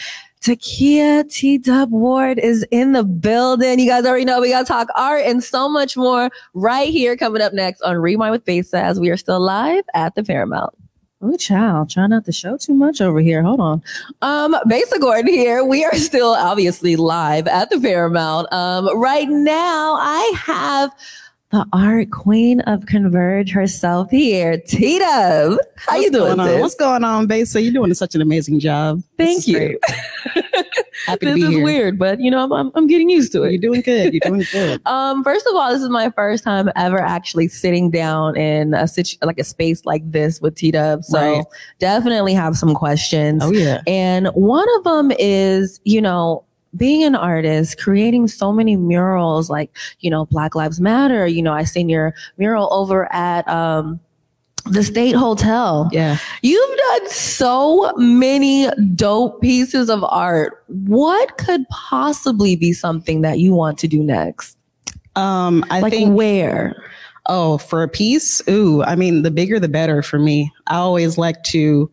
[0.43, 3.79] Takiyah T Dub Ward is in the building.
[3.79, 7.15] You guys already know we got to talk art and so much more right here
[7.15, 10.75] coming up next on Rewind with Besa as we are still live at the Paramount.
[11.21, 13.41] Oh, child, try not to show too much over here.
[13.41, 13.81] Hold on.
[14.21, 15.63] Um, Besa Gordon here.
[15.63, 18.51] We are still obviously live at the Paramount.
[18.51, 20.91] Um, right now I have
[21.53, 25.55] the art queen of Converge herself here, Tita.
[25.77, 26.37] How What's you doing?
[26.59, 27.61] What's going on, Besa?
[27.61, 29.03] You're doing such an amazing job.
[29.19, 29.79] Thank you.
[31.05, 31.63] Happy this is here.
[31.63, 33.51] weird, but you know, I'm, I'm, I'm getting used to it.
[33.51, 34.15] You're doing good.
[34.15, 34.81] You're doing good.
[34.87, 38.87] um, first of all, this is my first time ever actually sitting down in a
[38.87, 41.03] situ- like a space like this with T Dub.
[41.03, 41.45] So Right.
[41.77, 43.43] definitely have some questions.
[43.45, 43.81] Oh, yeah.
[43.85, 46.45] And one of them is, you know,
[46.75, 51.27] being an artist, creating so many murals like, you know, Black Lives Matter.
[51.27, 53.99] You know, I seen your mural over at um
[54.65, 55.89] the State Hotel.
[55.91, 56.17] Yeah.
[56.41, 60.63] You've done so many dope pieces of art.
[60.67, 64.57] What could possibly be something that you want to do next?
[65.15, 66.81] Um, I like think where?
[67.27, 68.41] Oh, for a piece?
[68.49, 70.51] Ooh, I mean, the bigger the better for me.
[70.67, 71.89] I always like to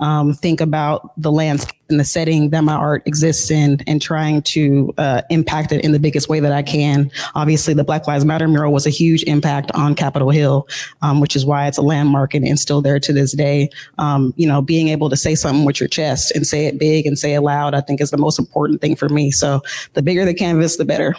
[0.00, 4.42] um, think about the landscape and the setting that my art exists in and trying
[4.42, 7.10] to uh, impact it in the biggest way that I can.
[7.34, 10.68] Obviously, the Black Lives Matter mural was a huge impact on Capitol Hill,
[11.00, 13.70] um, which is why it's a landmark and, and still there to this day.
[13.96, 17.06] Um, you know, being able to say something with your chest and say it big
[17.06, 19.30] and say it loud, I think is the most important thing for me.
[19.30, 19.62] So
[19.94, 21.14] the bigger the canvas, the better.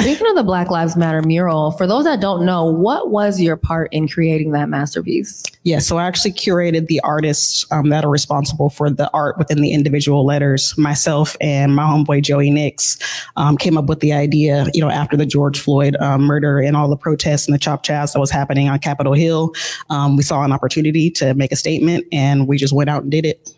[0.00, 3.56] Speaking of the Black Lives Matter mural, for those that don't know, what was your
[3.56, 5.42] part in creating that masterpiece?
[5.64, 9.60] Yeah, so I actually curated the artists um, that are responsible for the art within
[9.60, 10.72] the individual letters.
[10.78, 12.96] Myself and my homeboy Joey Nix
[13.34, 16.76] um, came up with the idea, you know, after the George Floyd um, murder and
[16.76, 19.52] all the protests and the CHOP CHAZ that was happening on Capitol Hill.
[19.90, 23.10] Um, we saw an opportunity to make a statement, and we just went out and
[23.10, 23.50] did it.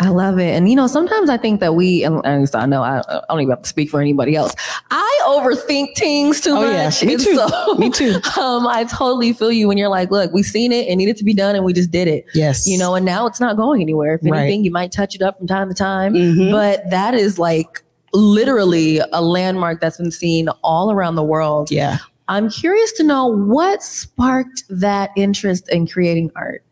[0.00, 0.54] I love it.
[0.56, 3.20] And you know, sometimes I think that we, and at least I know I, I
[3.28, 4.52] don't even have to speak for anybody else.
[4.90, 7.00] I overthink things too Oh, much.
[7.00, 7.06] yeah.
[7.06, 7.36] Me And too.
[7.36, 8.20] So, Me too.
[8.40, 11.24] Um, I totally feel you when you're like, look, we seen it, it needed to
[11.24, 12.24] be done, and we just did it.
[12.34, 12.66] Yes.
[12.66, 14.14] You know, and now it's not going anywhere.
[14.14, 14.40] If Right.
[14.40, 16.50] anything, you might touch it up from time to time, Mhm.
[16.50, 17.82] but that is like
[18.12, 21.70] literally a landmark that's been seen all around the world.
[21.70, 21.98] Yeah.
[22.26, 26.64] I'm curious to know what sparked that interest in creating art.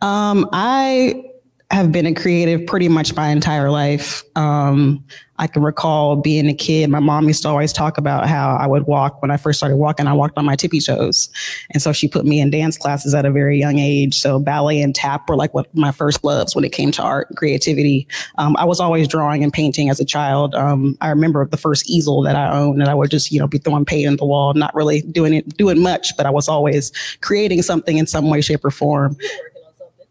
[0.00, 1.22] Um, I
[1.70, 4.22] have been a creative pretty much my entire life.
[4.36, 5.04] Um,
[5.38, 6.88] I can recall being a kid.
[6.88, 9.76] My mom used to always talk about how I would walk when I first started
[9.76, 10.06] walking.
[10.06, 11.28] I walked on my tippy toes,
[11.70, 14.18] and so she put me in dance classes at a very young age.
[14.18, 17.28] So ballet and tap were like what my first loves when it came to art
[17.28, 18.06] and creativity.
[18.38, 20.54] Um, I was always drawing and painting as a child.
[20.54, 23.48] Um, I remember the first easel that I owned, and I would just you know
[23.48, 26.48] be throwing paint in the wall, not really doing it doing much, but I was
[26.48, 29.16] always creating something in some way, shape, or form.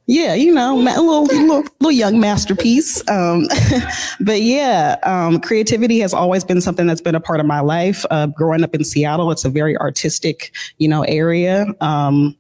[0.08, 3.08] Yeah, you know, a little, little, little young masterpiece.
[3.10, 3.48] Um,
[4.20, 8.06] but yeah, um, creativity has always been something that's been a part of my life.
[8.12, 11.66] Uh, growing up in Seattle, it's a very artistic, you know, area.
[11.82, 12.36] Um,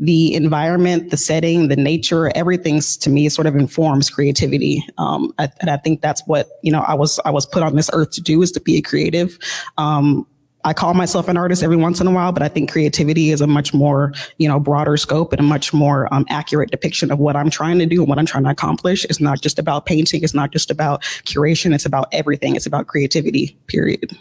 [0.00, 4.84] the environment, the setting, the nature, everything to me sort of informs creativity.
[4.98, 7.76] Um, I, and I think that's what you know I was I was put on
[7.76, 9.38] this earth to do is to be a creative.
[9.78, 10.26] Um,
[10.64, 13.40] I call myself an artist every once in a while, but I think creativity is
[13.42, 17.18] a much more, you know, broader scope and a much more um, accurate depiction of
[17.18, 19.04] what I'm trying to do and what I'm trying to accomplish.
[19.04, 20.22] It's not just about painting.
[20.22, 21.74] It's not just about curation.
[21.74, 22.56] It's about everything.
[22.56, 24.16] It's about creativity, period.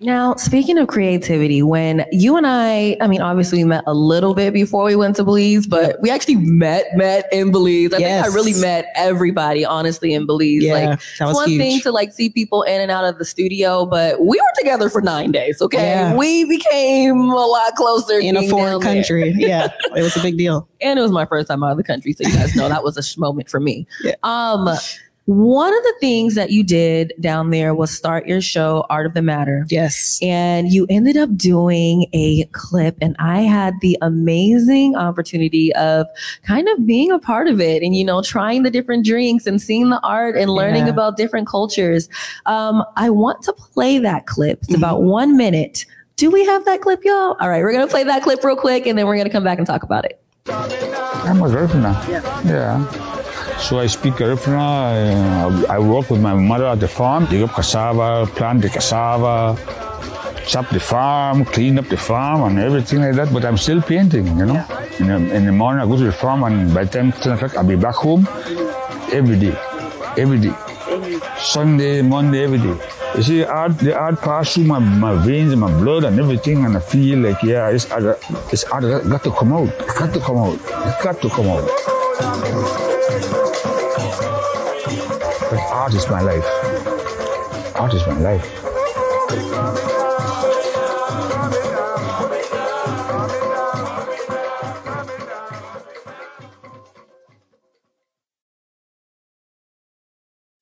[0.00, 4.32] Now, speaking of creativity, when you and I, I mean, obviously we met a little
[4.32, 7.92] bit before we went to Belize, but we actually met, met in Belize.
[7.92, 8.22] I Yes.
[8.24, 10.62] think I really met everybody, honestly, in Belize.
[10.62, 11.60] Yeah, like, that it's one huge.
[11.60, 14.88] thing to like see people in and out of the studio, but we were together
[14.88, 15.78] for nine days, okay?
[15.78, 16.14] Yeah.
[16.16, 19.34] We became a lot closer In a foreign country.
[19.36, 20.68] Yeah, it was a big deal.
[20.80, 22.84] and it was my first time out of the country, so you guys know that
[22.84, 23.84] was a sh- moment for me.
[24.04, 24.14] Yeah.
[24.22, 24.68] Um,
[25.28, 29.12] one of the things that you did down there was start your show, Art of
[29.12, 29.66] the Matter.
[29.68, 30.18] Yes.
[30.22, 36.06] And you ended up doing a clip, and I had the amazing opportunity of
[36.44, 39.60] kind of being a part of it and, you know, trying the different drinks and
[39.60, 40.92] seeing the art and learning Yeah.
[40.92, 42.08] about different cultures.
[42.46, 44.60] Um, I want to play that clip.
[44.62, 45.08] It's about Mm-hmm.
[45.10, 45.84] one minute.
[46.16, 47.36] Do we have that clip, y'all?
[47.38, 49.32] All right, we're going to play that clip real quick, and then we're going to
[49.32, 50.22] come back and talk about it.
[50.48, 52.08] I'm a Garifuna.
[52.48, 53.17] Yeah.
[53.58, 55.64] So I speak Garifuna.
[55.66, 59.56] Uh, I work with my mother at the farm, dig up cassava, plant the cassava,
[60.46, 63.32] chop the farm, clean up the farm, and everything like that.
[63.32, 64.64] But I'm still painting, you know.
[65.00, 67.56] In, the, in the morning, I go to the farm, and by 10, 10 o'clock,
[67.56, 68.26] I'll be back home
[69.12, 69.56] every day.
[70.16, 70.54] Every day.
[71.38, 72.78] Sunday, Monday, every day.
[73.16, 76.64] You see, art, the art pass through my, my veins and my blood and everything,
[76.64, 78.18] and I feel like, yeah, it's art,
[78.52, 79.68] it's art got to come out.
[79.80, 80.54] It's got to come out.
[80.54, 83.47] It's got to come out.
[85.50, 86.44] But art is my life.
[87.74, 88.44] Art is my life.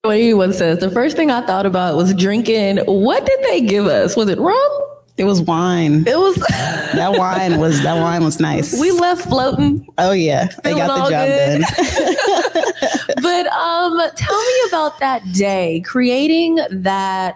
[0.03, 2.79] What anyone says, the first thing I thought about was drinking.
[2.87, 4.15] What did they give us?
[4.15, 4.83] Was it rum?
[5.17, 6.05] It was wine.
[6.07, 6.37] It was
[6.95, 8.79] that wine was that wine was nice.
[8.81, 9.85] We left floating.
[9.99, 12.81] Oh yeah, they got the job good.
[12.83, 12.91] done.
[13.47, 17.35] um, tell me about that day creating that.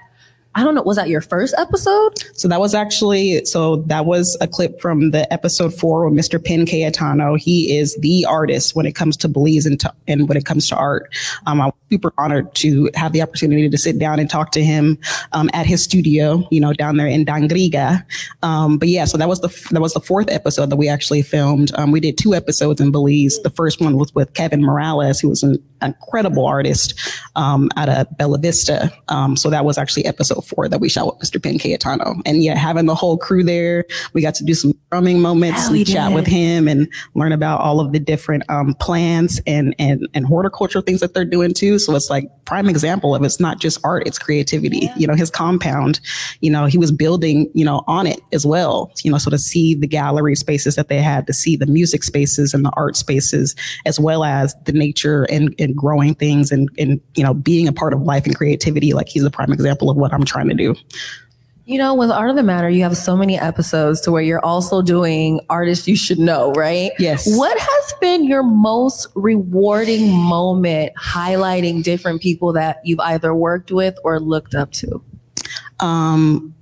[0.56, 0.82] I don't know.
[0.82, 2.18] Was that your first episode?
[2.34, 6.44] So that was actually so that was a clip from the episode four with Mr.
[6.44, 7.36] Penn Cayetano.
[7.36, 10.68] He is the artist when it comes to Belize and, to, and when it comes
[10.70, 11.14] to art.
[11.46, 14.98] Um, I'm super honored to have the opportunity to sit down and talk to him
[15.32, 18.04] um, at his studio, you know, down there in Dangriga.
[18.42, 21.22] Um, but yeah, so that was the that was the fourth episode that we actually
[21.22, 21.70] filmed.
[21.74, 23.38] Um, we did two episodes in Belize.
[23.42, 26.98] The first one was with Kevin Morales, who was an incredible artist
[27.36, 28.92] um, out of Bella Vista.
[29.08, 31.42] Um, so that was actually episode four that we shot with Mr.
[31.42, 32.14] Penn Cayetano.
[32.26, 35.72] And yeah, having the whole crew there, we got to do some drumming moments, Hell,
[35.72, 36.14] we chat did.
[36.14, 40.82] with him and learn about all of the different um, plants and, and, and horticultural
[40.82, 41.78] things that they're doing too.
[41.78, 44.90] So it's like prime example of it's not just art, it's creativity.
[44.96, 46.00] You know, his compound,
[46.40, 49.38] you know, he was building, you know, on it as well, you know, so to
[49.38, 52.96] see the gallery spaces that they had, to see the music spaces and the art
[52.96, 53.54] spaces,
[53.86, 57.72] as well as the nature and, and growing things and, and, you know, being a
[57.72, 58.92] part of life and creativity.
[58.92, 60.74] Like he's a prime example of what I'm trying to do.
[61.66, 64.44] You know, with Art of the Matter, you have so many episodes to where you're
[64.44, 66.90] also doing artists you should know, right?
[66.98, 67.36] Yes.
[67.36, 73.96] What has been your most rewarding moment highlighting different people that you've either worked with
[74.02, 75.00] or looked up to?
[75.78, 76.54] Um,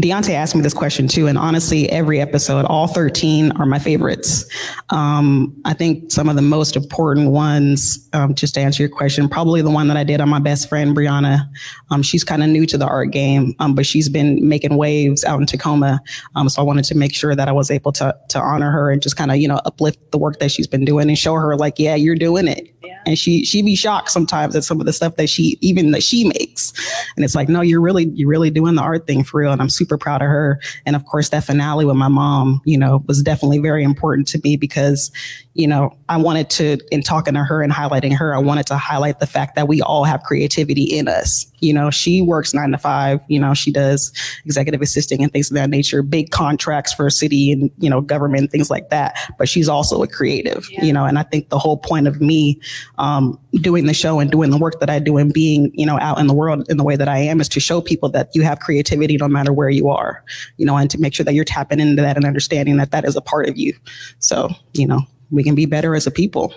[0.00, 4.46] Deontay asked me this question too, and honestly, every episode, all 13 are my favorites.
[4.88, 9.28] Um, I think some of the most important ones, um, just to answer your question,
[9.28, 11.46] probably the one that I did on my best friend, Brianna.
[11.90, 15.24] Um, she's kind of new to the art game, um, but she's been making waves
[15.24, 16.00] out in Tacoma.
[16.36, 18.90] Um, so I wanted to make sure that I was able to, to honor her
[18.90, 21.34] and just kind of, you know, uplift the work that she's been doing and show
[21.34, 22.74] her like, yeah, you're doing it.
[23.04, 26.04] And she, she be shocked sometimes at some of the stuff that she, even that
[26.04, 26.72] she makes.
[27.16, 29.50] And it's like, no, you're really, you're really doing the art thing for real.
[29.50, 30.60] And I'm super proud of her.
[30.86, 34.40] And of course, that finale with my mom, you know, was definitely very important to
[34.42, 35.10] me because,
[35.54, 38.76] you know, I wanted to, in talking to her and highlighting her, I wanted to
[38.76, 41.46] highlight the fact that we all have creativity in us.
[41.60, 44.12] You know, she works nine to five, you know, she does
[44.44, 48.50] executive assisting and things of that nature, big contracts for city and, you know, government,
[48.50, 49.16] things like that.
[49.38, 52.60] But she's also a creative, you know, and I think the whole point of me
[52.98, 55.98] um, doing the show and doing the work that I do and being, you know,
[56.00, 58.30] out in the world in the way that I am is to show people that
[58.34, 60.24] you have creativity no matter where you are,
[60.56, 63.04] you know, and to make sure that you're tapping into that and understanding that that
[63.04, 63.74] is a part of you.
[64.18, 65.00] So, you know,
[65.30, 66.54] we can be better as a people.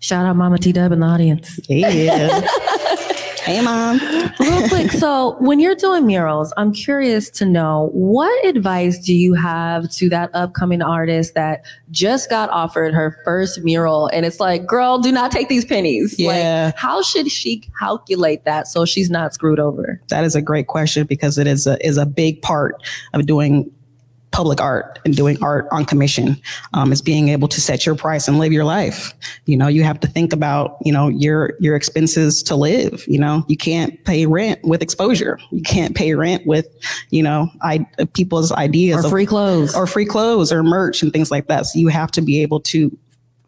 [0.00, 1.60] Shout out Mama T Dub in the audience.
[1.68, 2.46] Yeah.
[3.50, 3.98] Hey, mom.
[4.38, 9.34] Real quick, so when you're doing murals, I'm curious to know what advice do you
[9.34, 14.66] have to that upcoming artist that just got offered her first mural and it's like,
[14.66, 16.16] girl, do not take these pennies.
[16.16, 16.66] Yeah.
[16.66, 20.00] Like, how should she calculate that so she's not screwed over?
[20.10, 22.76] That is a great question because it is a is a big part
[23.14, 23.68] of doing
[24.32, 26.40] public art and doing art on commission
[26.72, 29.12] um, is being able to set your price and live your life.
[29.46, 33.18] You know you have to think about you know your your expenses to live you
[33.18, 33.44] know.
[33.48, 35.38] You can't pay rent with exposure.
[35.50, 36.66] You can't pay rent with
[37.10, 39.74] you know I, people's ideas Or of- free clothes.
[39.74, 41.66] or free clothes or merch and things like that.
[41.66, 42.96] So you have to be able to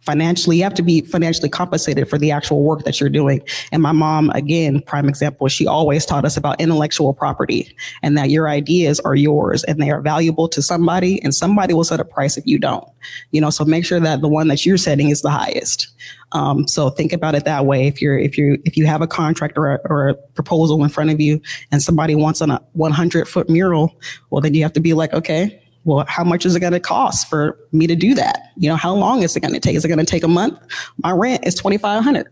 [0.02, 3.42] financially you have to be financially compensated for the actual work that you're doing.
[3.70, 8.30] And my mom again prime example she always taught us about intellectual property and that
[8.30, 12.04] your ideas are yours and they are valuable to somebody and somebody will set a
[12.04, 12.86] price if you don't.
[13.30, 15.88] You know so make sure that the one that you're setting is the highest.
[16.32, 17.86] Um, so think about it that way.
[17.86, 20.90] If you're if you if you have a contract or a, or a proposal in
[20.90, 21.40] front of you
[21.70, 23.94] and somebody wants a 100 foot mural
[24.30, 26.80] well then you have to be like okay well, how much is it going to
[26.80, 28.52] cost for me to do that?
[28.56, 29.74] You know, how long is it going to take?
[29.74, 30.58] Is it going to take a month?
[31.02, 32.28] My rent is 2500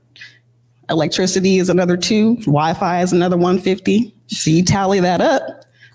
[0.88, 2.36] Electricity is another two.
[2.38, 5.42] Wi-Fi is another 150 So you tally that up.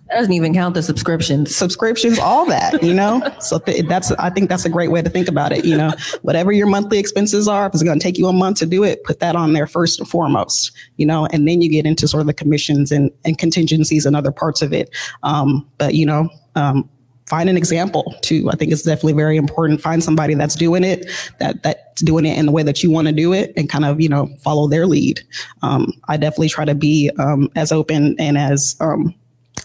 [0.08, 1.53] That doesn't even count the subscriptions.
[1.53, 3.22] Subscriptions, all that, you know?
[3.39, 5.66] so th- that's, I think that's a great way to think about it.
[5.66, 5.91] You know,
[6.22, 8.84] whatever your monthly expenses are, if it's going to take you a month to do
[8.84, 12.08] it, put that on there first and foremost, you know, and then you get into
[12.08, 14.95] sort of the commissions and, and contingencies and other parts of it.
[15.24, 16.88] Um, but, you know, um,
[17.26, 18.49] find an example too.
[18.51, 19.82] I think it's definitely very important.
[19.82, 21.07] Find somebody that's doing it,
[21.39, 23.86] that that's doing it in the way that you want to do it, and kind
[23.86, 25.21] of you know follow their lead.
[25.61, 29.13] Um, I definitely try to be um, as open and as um,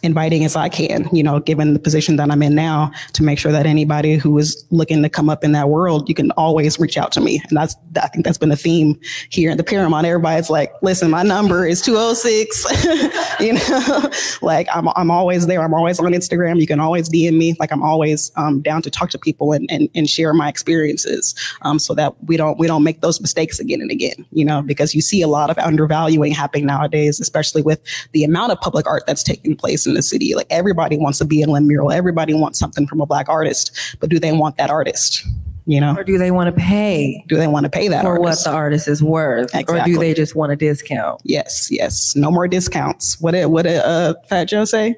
[0.02, 3.38] inviting as I can, you know, given the position that I'm in now, to make
[3.38, 6.78] sure that anybody who is looking to come up in that world, you can always
[6.78, 7.42] reach out to me.
[7.48, 8.98] And that's, I think that's been a theme
[9.30, 10.06] here in the Paramount.
[10.06, 13.40] Everybody's like, listen, my number is 206.
[13.40, 14.10] you know,
[14.42, 15.62] like I'm, I'm always there.
[15.62, 16.60] I'm always on Instagram.
[16.60, 17.56] You can always DM me.
[17.58, 21.34] Like I'm always um, down to talk to people and, and, and share my experiences
[21.62, 24.62] um, so that we don't, we don't make those mistakes again and again, you know,
[24.62, 27.80] because you see a lot of undervaluing happening nowadays, especially with
[28.12, 30.34] the amount of public art that's taking place in the city.
[30.34, 31.92] Like everybody wants to be in a mural.
[31.92, 35.24] Everybody wants something from a black artist, but do they want that artist?
[35.66, 37.22] You know, or do they want to pay?
[37.28, 38.46] Do they want to pay that for artist?
[38.46, 41.20] what the artist is worth, or do they just want a discount?
[41.24, 42.16] Yes, yes.
[42.16, 43.20] No more discounts.
[43.20, 44.96] What did what did uh, Fat Joe say?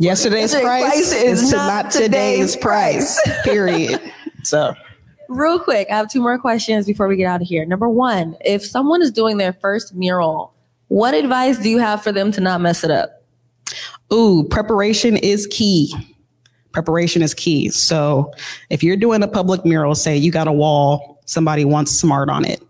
[0.00, 3.30] Yesterday's price, price is is not not today's today's price.
[3.44, 4.00] Period.
[4.42, 4.74] So
[5.28, 7.66] Real quick, I have two more questions before we get out of here.
[7.66, 10.54] Number one, if someone is doing their first mural,
[10.88, 13.17] what advice do you have for them to not mess it up?
[14.12, 15.94] Ooh, preparation is key.
[16.72, 17.70] Preparation is key.
[17.70, 18.32] So
[18.70, 22.44] if you're doing a public mural, say you got a wall, somebody wants smart on
[22.44, 22.62] it.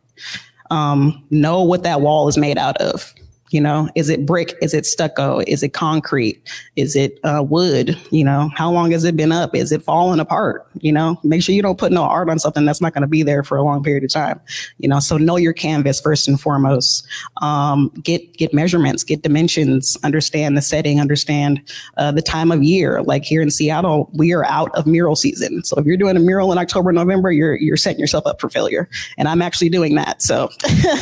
[0.70, 3.12] Um, know what that wall is made out of.
[3.50, 4.54] You know, is it brick?
[4.60, 5.40] Is it stucco?
[5.46, 6.40] Is it concrete?
[6.76, 7.98] Is it uh, wood?
[8.10, 9.54] You know, how long has it been up?
[9.54, 10.66] Is it falling apart?
[10.80, 13.08] You know, make sure you don't put no art on something that's not going to
[13.08, 14.40] be there for a long period of time.
[14.78, 17.06] You know, so know your canvas first and foremost.
[17.42, 21.62] Um, get get measurements, get dimensions, understand the setting, understand
[21.96, 23.02] uh, the time of year.
[23.02, 25.64] Like here in Seattle, we are out of mural season.
[25.64, 28.48] So if you're doing a mural in October, November, you're you're setting yourself up for
[28.48, 28.88] failure.
[29.16, 30.22] And I'm actually doing that.
[30.22, 30.50] So,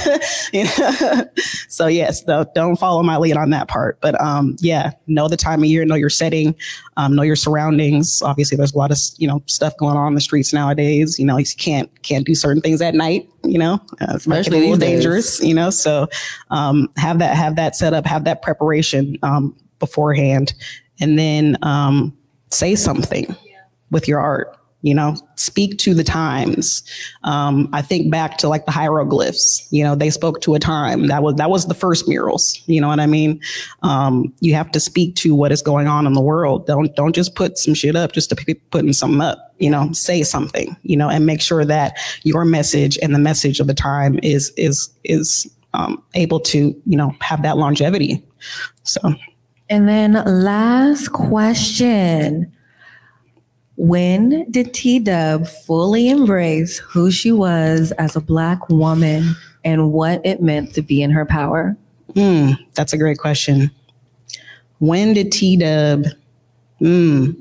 [0.52, 1.24] you know,
[1.68, 2.22] so yes,
[2.54, 3.98] don't follow my lead on that part.
[4.00, 6.54] But um, yeah, know the time of year, know your setting,
[6.96, 8.22] um, know your surroundings.
[8.22, 11.18] Obviously, there's a lot of you know stuff going on in the streets nowadays.
[11.18, 13.28] You know, you can't can't do certain things at night.
[13.44, 14.90] You know, uh, Especially a little days.
[14.90, 15.40] dangerous.
[15.40, 16.08] You know, so
[16.50, 20.54] um, have that have that set up, have that preparation um, beforehand,
[21.00, 22.16] and then um,
[22.50, 23.34] say something
[23.90, 24.55] with your art.
[24.86, 26.84] You know, speak to the times.
[27.24, 29.66] Um, I think back to like the hieroglyphs.
[29.72, 31.08] You know, they spoke to a time.
[31.08, 32.62] That was that was the first murals.
[32.66, 33.40] You know what I mean?
[33.82, 36.68] Um, you have to speak to what is going on in the world.
[36.68, 39.52] Don't don't just put some shit up just to be putting something up.
[39.58, 40.76] You know, say something.
[40.84, 44.52] You know, and make sure that your message and the message of the time is
[44.56, 48.22] is is um, able to you know have that longevity.
[48.84, 49.00] So.
[49.68, 52.52] And then last question.
[53.76, 60.24] When did T Dub fully embrace who she was as a black woman and what
[60.24, 61.76] it meant to be in her power?
[62.14, 63.70] Hmm, that's a great question.
[64.78, 66.04] When did T Dub?
[66.78, 67.32] Hmm.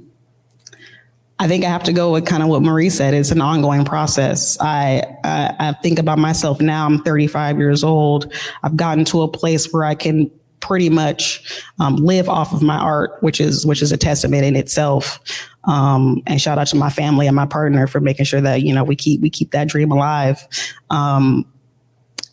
[1.37, 3.13] I think I have to go with kind of what Marie said.
[3.13, 4.57] It's an ongoing process.
[4.61, 6.85] I, I I think about myself now.
[6.85, 8.33] I'm 35 years old.
[8.63, 10.31] I've gotten to a place where I can
[10.65, 14.55] pretty much um, live off of my art, which is which is a testament in
[14.55, 15.19] itself.
[15.65, 18.73] Um, and shout out to my family and my partner for making sure that you
[18.73, 20.47] know we keep we keep that dream alive.
[20.89, 21.45] Um,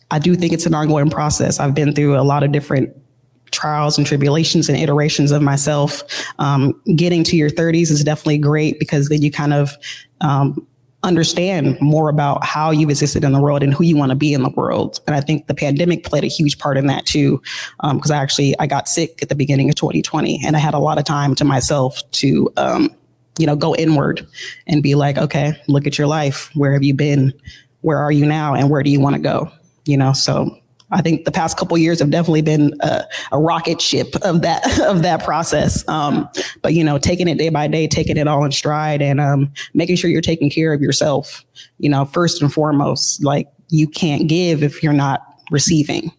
[0.09, 1.59] I do think it's an ongoing process.
[1.59, 2.95] I've been through a lot of different
[3.51, 6.03] trials and tribulations and iterations of myself.
[6.39, 9.77] Um, getting to your 30s is definitely great because then you kind of
[10.21, 10.65] um,
[11.03, 14.33] understand more about how you've existed in the world and who you want to be
[14.33, 14.99] in the world.
[15.05, 17.41] And I think the pandemic played a huge part in that too,
[17.81, 20.73] because um, I actually I got sick at the beginning of 2020, and I had
[20.73, 22.51] a lot of time to myself to.
[22.57, 22.95] Um,
[23.39, 24.27] you know, go inward
[24.67, 26.51] and be like, okay, look at your life.
[26.53, 27.33] Where have you been?
[27.81, 28.53] Where are you now?
[28.53, 29.51] And where do you want to go?
[29.85, 30.55] You know, so
[30.93, 34.79] I think the past couple years have definitely been a, a, rocket ship of that
[34.87, 35.87] of that process.
[35.87, 36.29] Um,
[36.61, 39.51] but you know, taking it day by day, taking it all in stride, and um,
[39.73, 41.43] making sure you're taking care of yourself.
[41.79, 45.21] You know, first and foremost, like you can't give if you're not
[45.51, 46.11] receiving.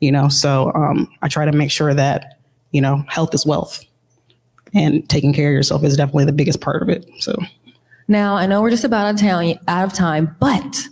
[0.00, 2.38] You know, so um, I try to make sure that
[2.72, 3.84] you know health is wealth,
[4.74, 7.08] and taking care of yourself is definitely the biggest part of it.
[7.20, 7.36] So.
[8.08, 10.88] Now I know we're just about out of time, out of time, but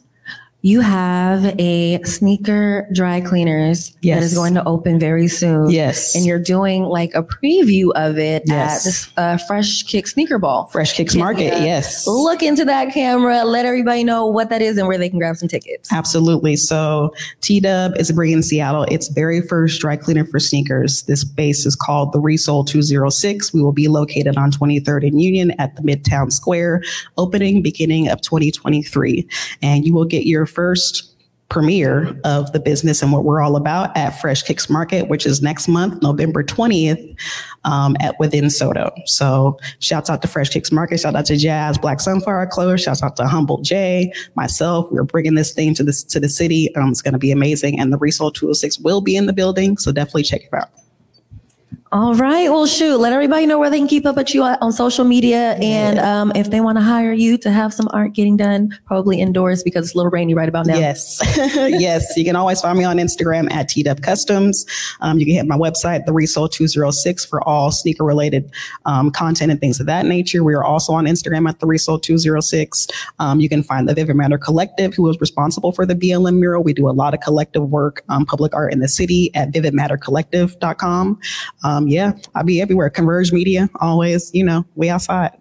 [0.62, 4.18] you have a sneaker dry cleaners yes.
[4.18, 5.70] that is going to open very soon.
[5.70, 6.14] Yes.
[6.14, 8.80] And you're doing like a preview of it yes.
[8.80, 10.66] at this uh, Fresh Kick Sneaker Ball.
[10.66, 11.64] Fresh Kicks Market, yeah.
[11.64, 12.06] yes.
[12.06, 13.44] Look into that camera.
[13.44, 15.90] Let everybody know what that is and where they can grab some tickets.
[15.92, 16.56] Absolutely.
[16.56, 21.02] So T Dub is bringing Seattle its very first dry cleaner for sneakers.
[21.02, 23.54] This base is called the Resole 206.
[23.54, 26.82] We will be located on 23rd and Union at the Midtown Square,
[27.16, 29.26] opening beginning of 2023.
[29.62, 31.10] And you will get your first
[31.50, 35.42] premiere of the business and what we're all about at Fresh Kicks Market, which is
[35.42, 37.14] next month, November 20th,
[37.64, 38.90] um, at within SODO.
[39.04, 43.02] So shouts out to Fresh Kicks Market, shout out to Jazz Black Sunflower Clothes, shouts
[43.02, 44.86] out to Humble J, myself.
[44.90, 46.74] We're bringing this thing to this to the city.
[46.76, 49.76] Um, it's going to be amazing, and the Resole 206 will be in the building,
[49.76, 50.70] so definitely check it out.
[51.92, 52.48] All right.
[52.48, 55.54] Well, shoot, let everybody know where they can keep up with you on social media.
[55.60, 59.20] And um, if they want to hire you to have some art getting done, probably
[59.20, 60.78] indoors because it's a little rainy right about now.
[60.78, 61.20] Yes.
[61.56, 62.16] yes.
[62.16, 64.64] You can always find me on Instagram at TDub Customs.
[65.00, 68.52] Um, you can hit my website, the Resole 206 for all sneaker related
[68.86, 70.44] um, content and things of that nature.
[70.44, 72.86] We are also on Instagram at the Resole 206.
[73.18, 76.62] Um, you can find the Vivid Matter Collective, who is responsible for the BLM mural.
[76.62, 81.18] We do a lot of collective work, um, public art in the city at vividmattercollective.com.
[81.64, 82.90] Um, um, yeah, I'll be everywhere.
[82.90, 85.39] Converge Media, always, you know, we outside.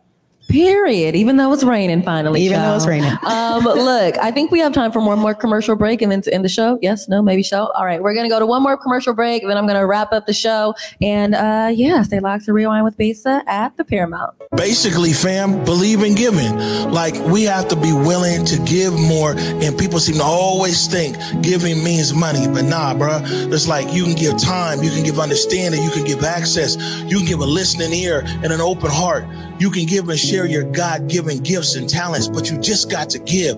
[0.49, 1.15] Period.
[1.15, 2.41] Even though it's raining finally.
[2.41, 3.11] Even though it's raining.
[3.23, 6.33] um, look, I think we have time for one more commercial break and then to
[6.33, 6.79] end the show.
[6.81, 7.67] Yes, no, maybe show.
[7.75, 10.11] All right, we're gonna go to one more commercial break, and then I'm gonna wrap
[10.11, 10.73] up the show.
[11.01, 14.35] And uh, yeah, stay locked to rewind with Besa at the Paramount.
[14.55, 16.57] Basically, fam, believe in giving.
[16.91, 21.15] Like we have to be willing to give more, and people seem to always think
[21.43, 23.19] giving means money, but nah, bro.
[23.23, 27.17] It's like you can give time, you can give understanding, you can give access, you
[27.17, 29.25] can give a listening ear and an open heart.
[29.59, 33.09] You can give and share your God given gifts and talents, but you just got
[33.09, 33.57] to give.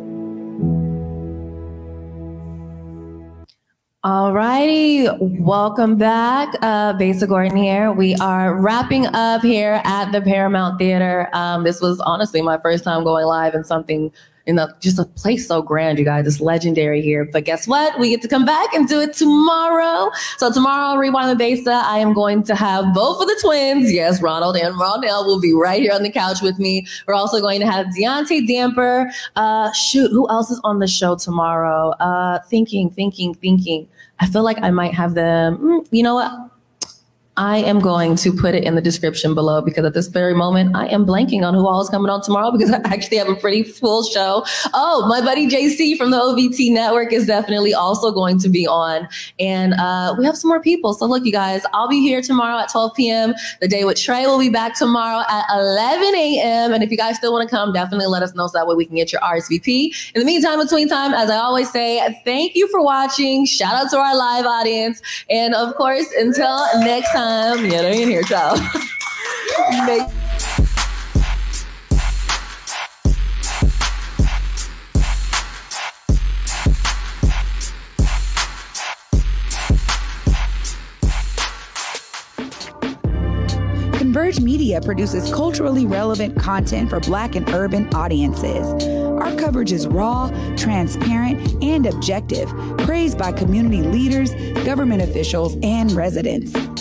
[4.04, 7.92] All righty, welcome back, uh, Besa Gordon here.
[7.92, 11.30] We are wrapping up here at the Paramount Theater.
[11.34, 14.12] Um, this was honestly my first time going live in something
[14.46, 16.26] in the just a place so grand, you guys.
[16.28, 17.26] It's legendary here.
[17.26, 18.00] But guess what?
[18.00, 20.12] We get to come back and do it tomorrow.
[20.38, 23.92] So tomorrow, Rewind the Besa, I am going to have both of the twins.
[23.92, 26.86] Yes, Ronald and Rondell will be right here on the couch with me.
[27.08, 29.12] We're also going to have Deontay Damper.
[29.36, 31.90] Uh, shoot, who else is on the show tomorrow?
[32.00, 33.88] Uh, thinking, thinking, thinking.
[34.20, 35.58] I feel like I might have them.
[35.58, 36.51] Mm, you know what?
[37.42, 40.76] I am going to put it in the description below because at this very moment,
[40.76, 43.36] I am blanking on who all is coming on tomorrow because I actually have a
[43.36, 44.46] pretty full show.
[44.76, 49.10] Oh, my buddy JC from the OVT network is definitely also going to be on.
[49.40, 50.94] And uh, we have some more people.
[50.94, 53.34] So look, you guys, I'll be here tomorrow at 12 p.m.
[53.60, 56.74] The day with Trey will be back tomorrow at 11 a.m.
[56.74, 58.76] And if you guys still want to come, definitely let us know so that way
[58.76, 60.12] we can get your RSVP.
[60.14, 63.48] In the meantime, between time, as I always say, thank you for watching.
[63.48, 65.02] Shout out to our live audience.
[65.28, 67.66] And of course, until next time, time.
[67.66, 68.56] Ya no here, ciao.
[83.98, 88.68] Converge Media produces culturally relevant content for Black and urban audiences.
[89.22, 94.34] Our coverage is raw, transparent, and objective, praised by community leaders,
[94.66, 96.81] government officials, and residents.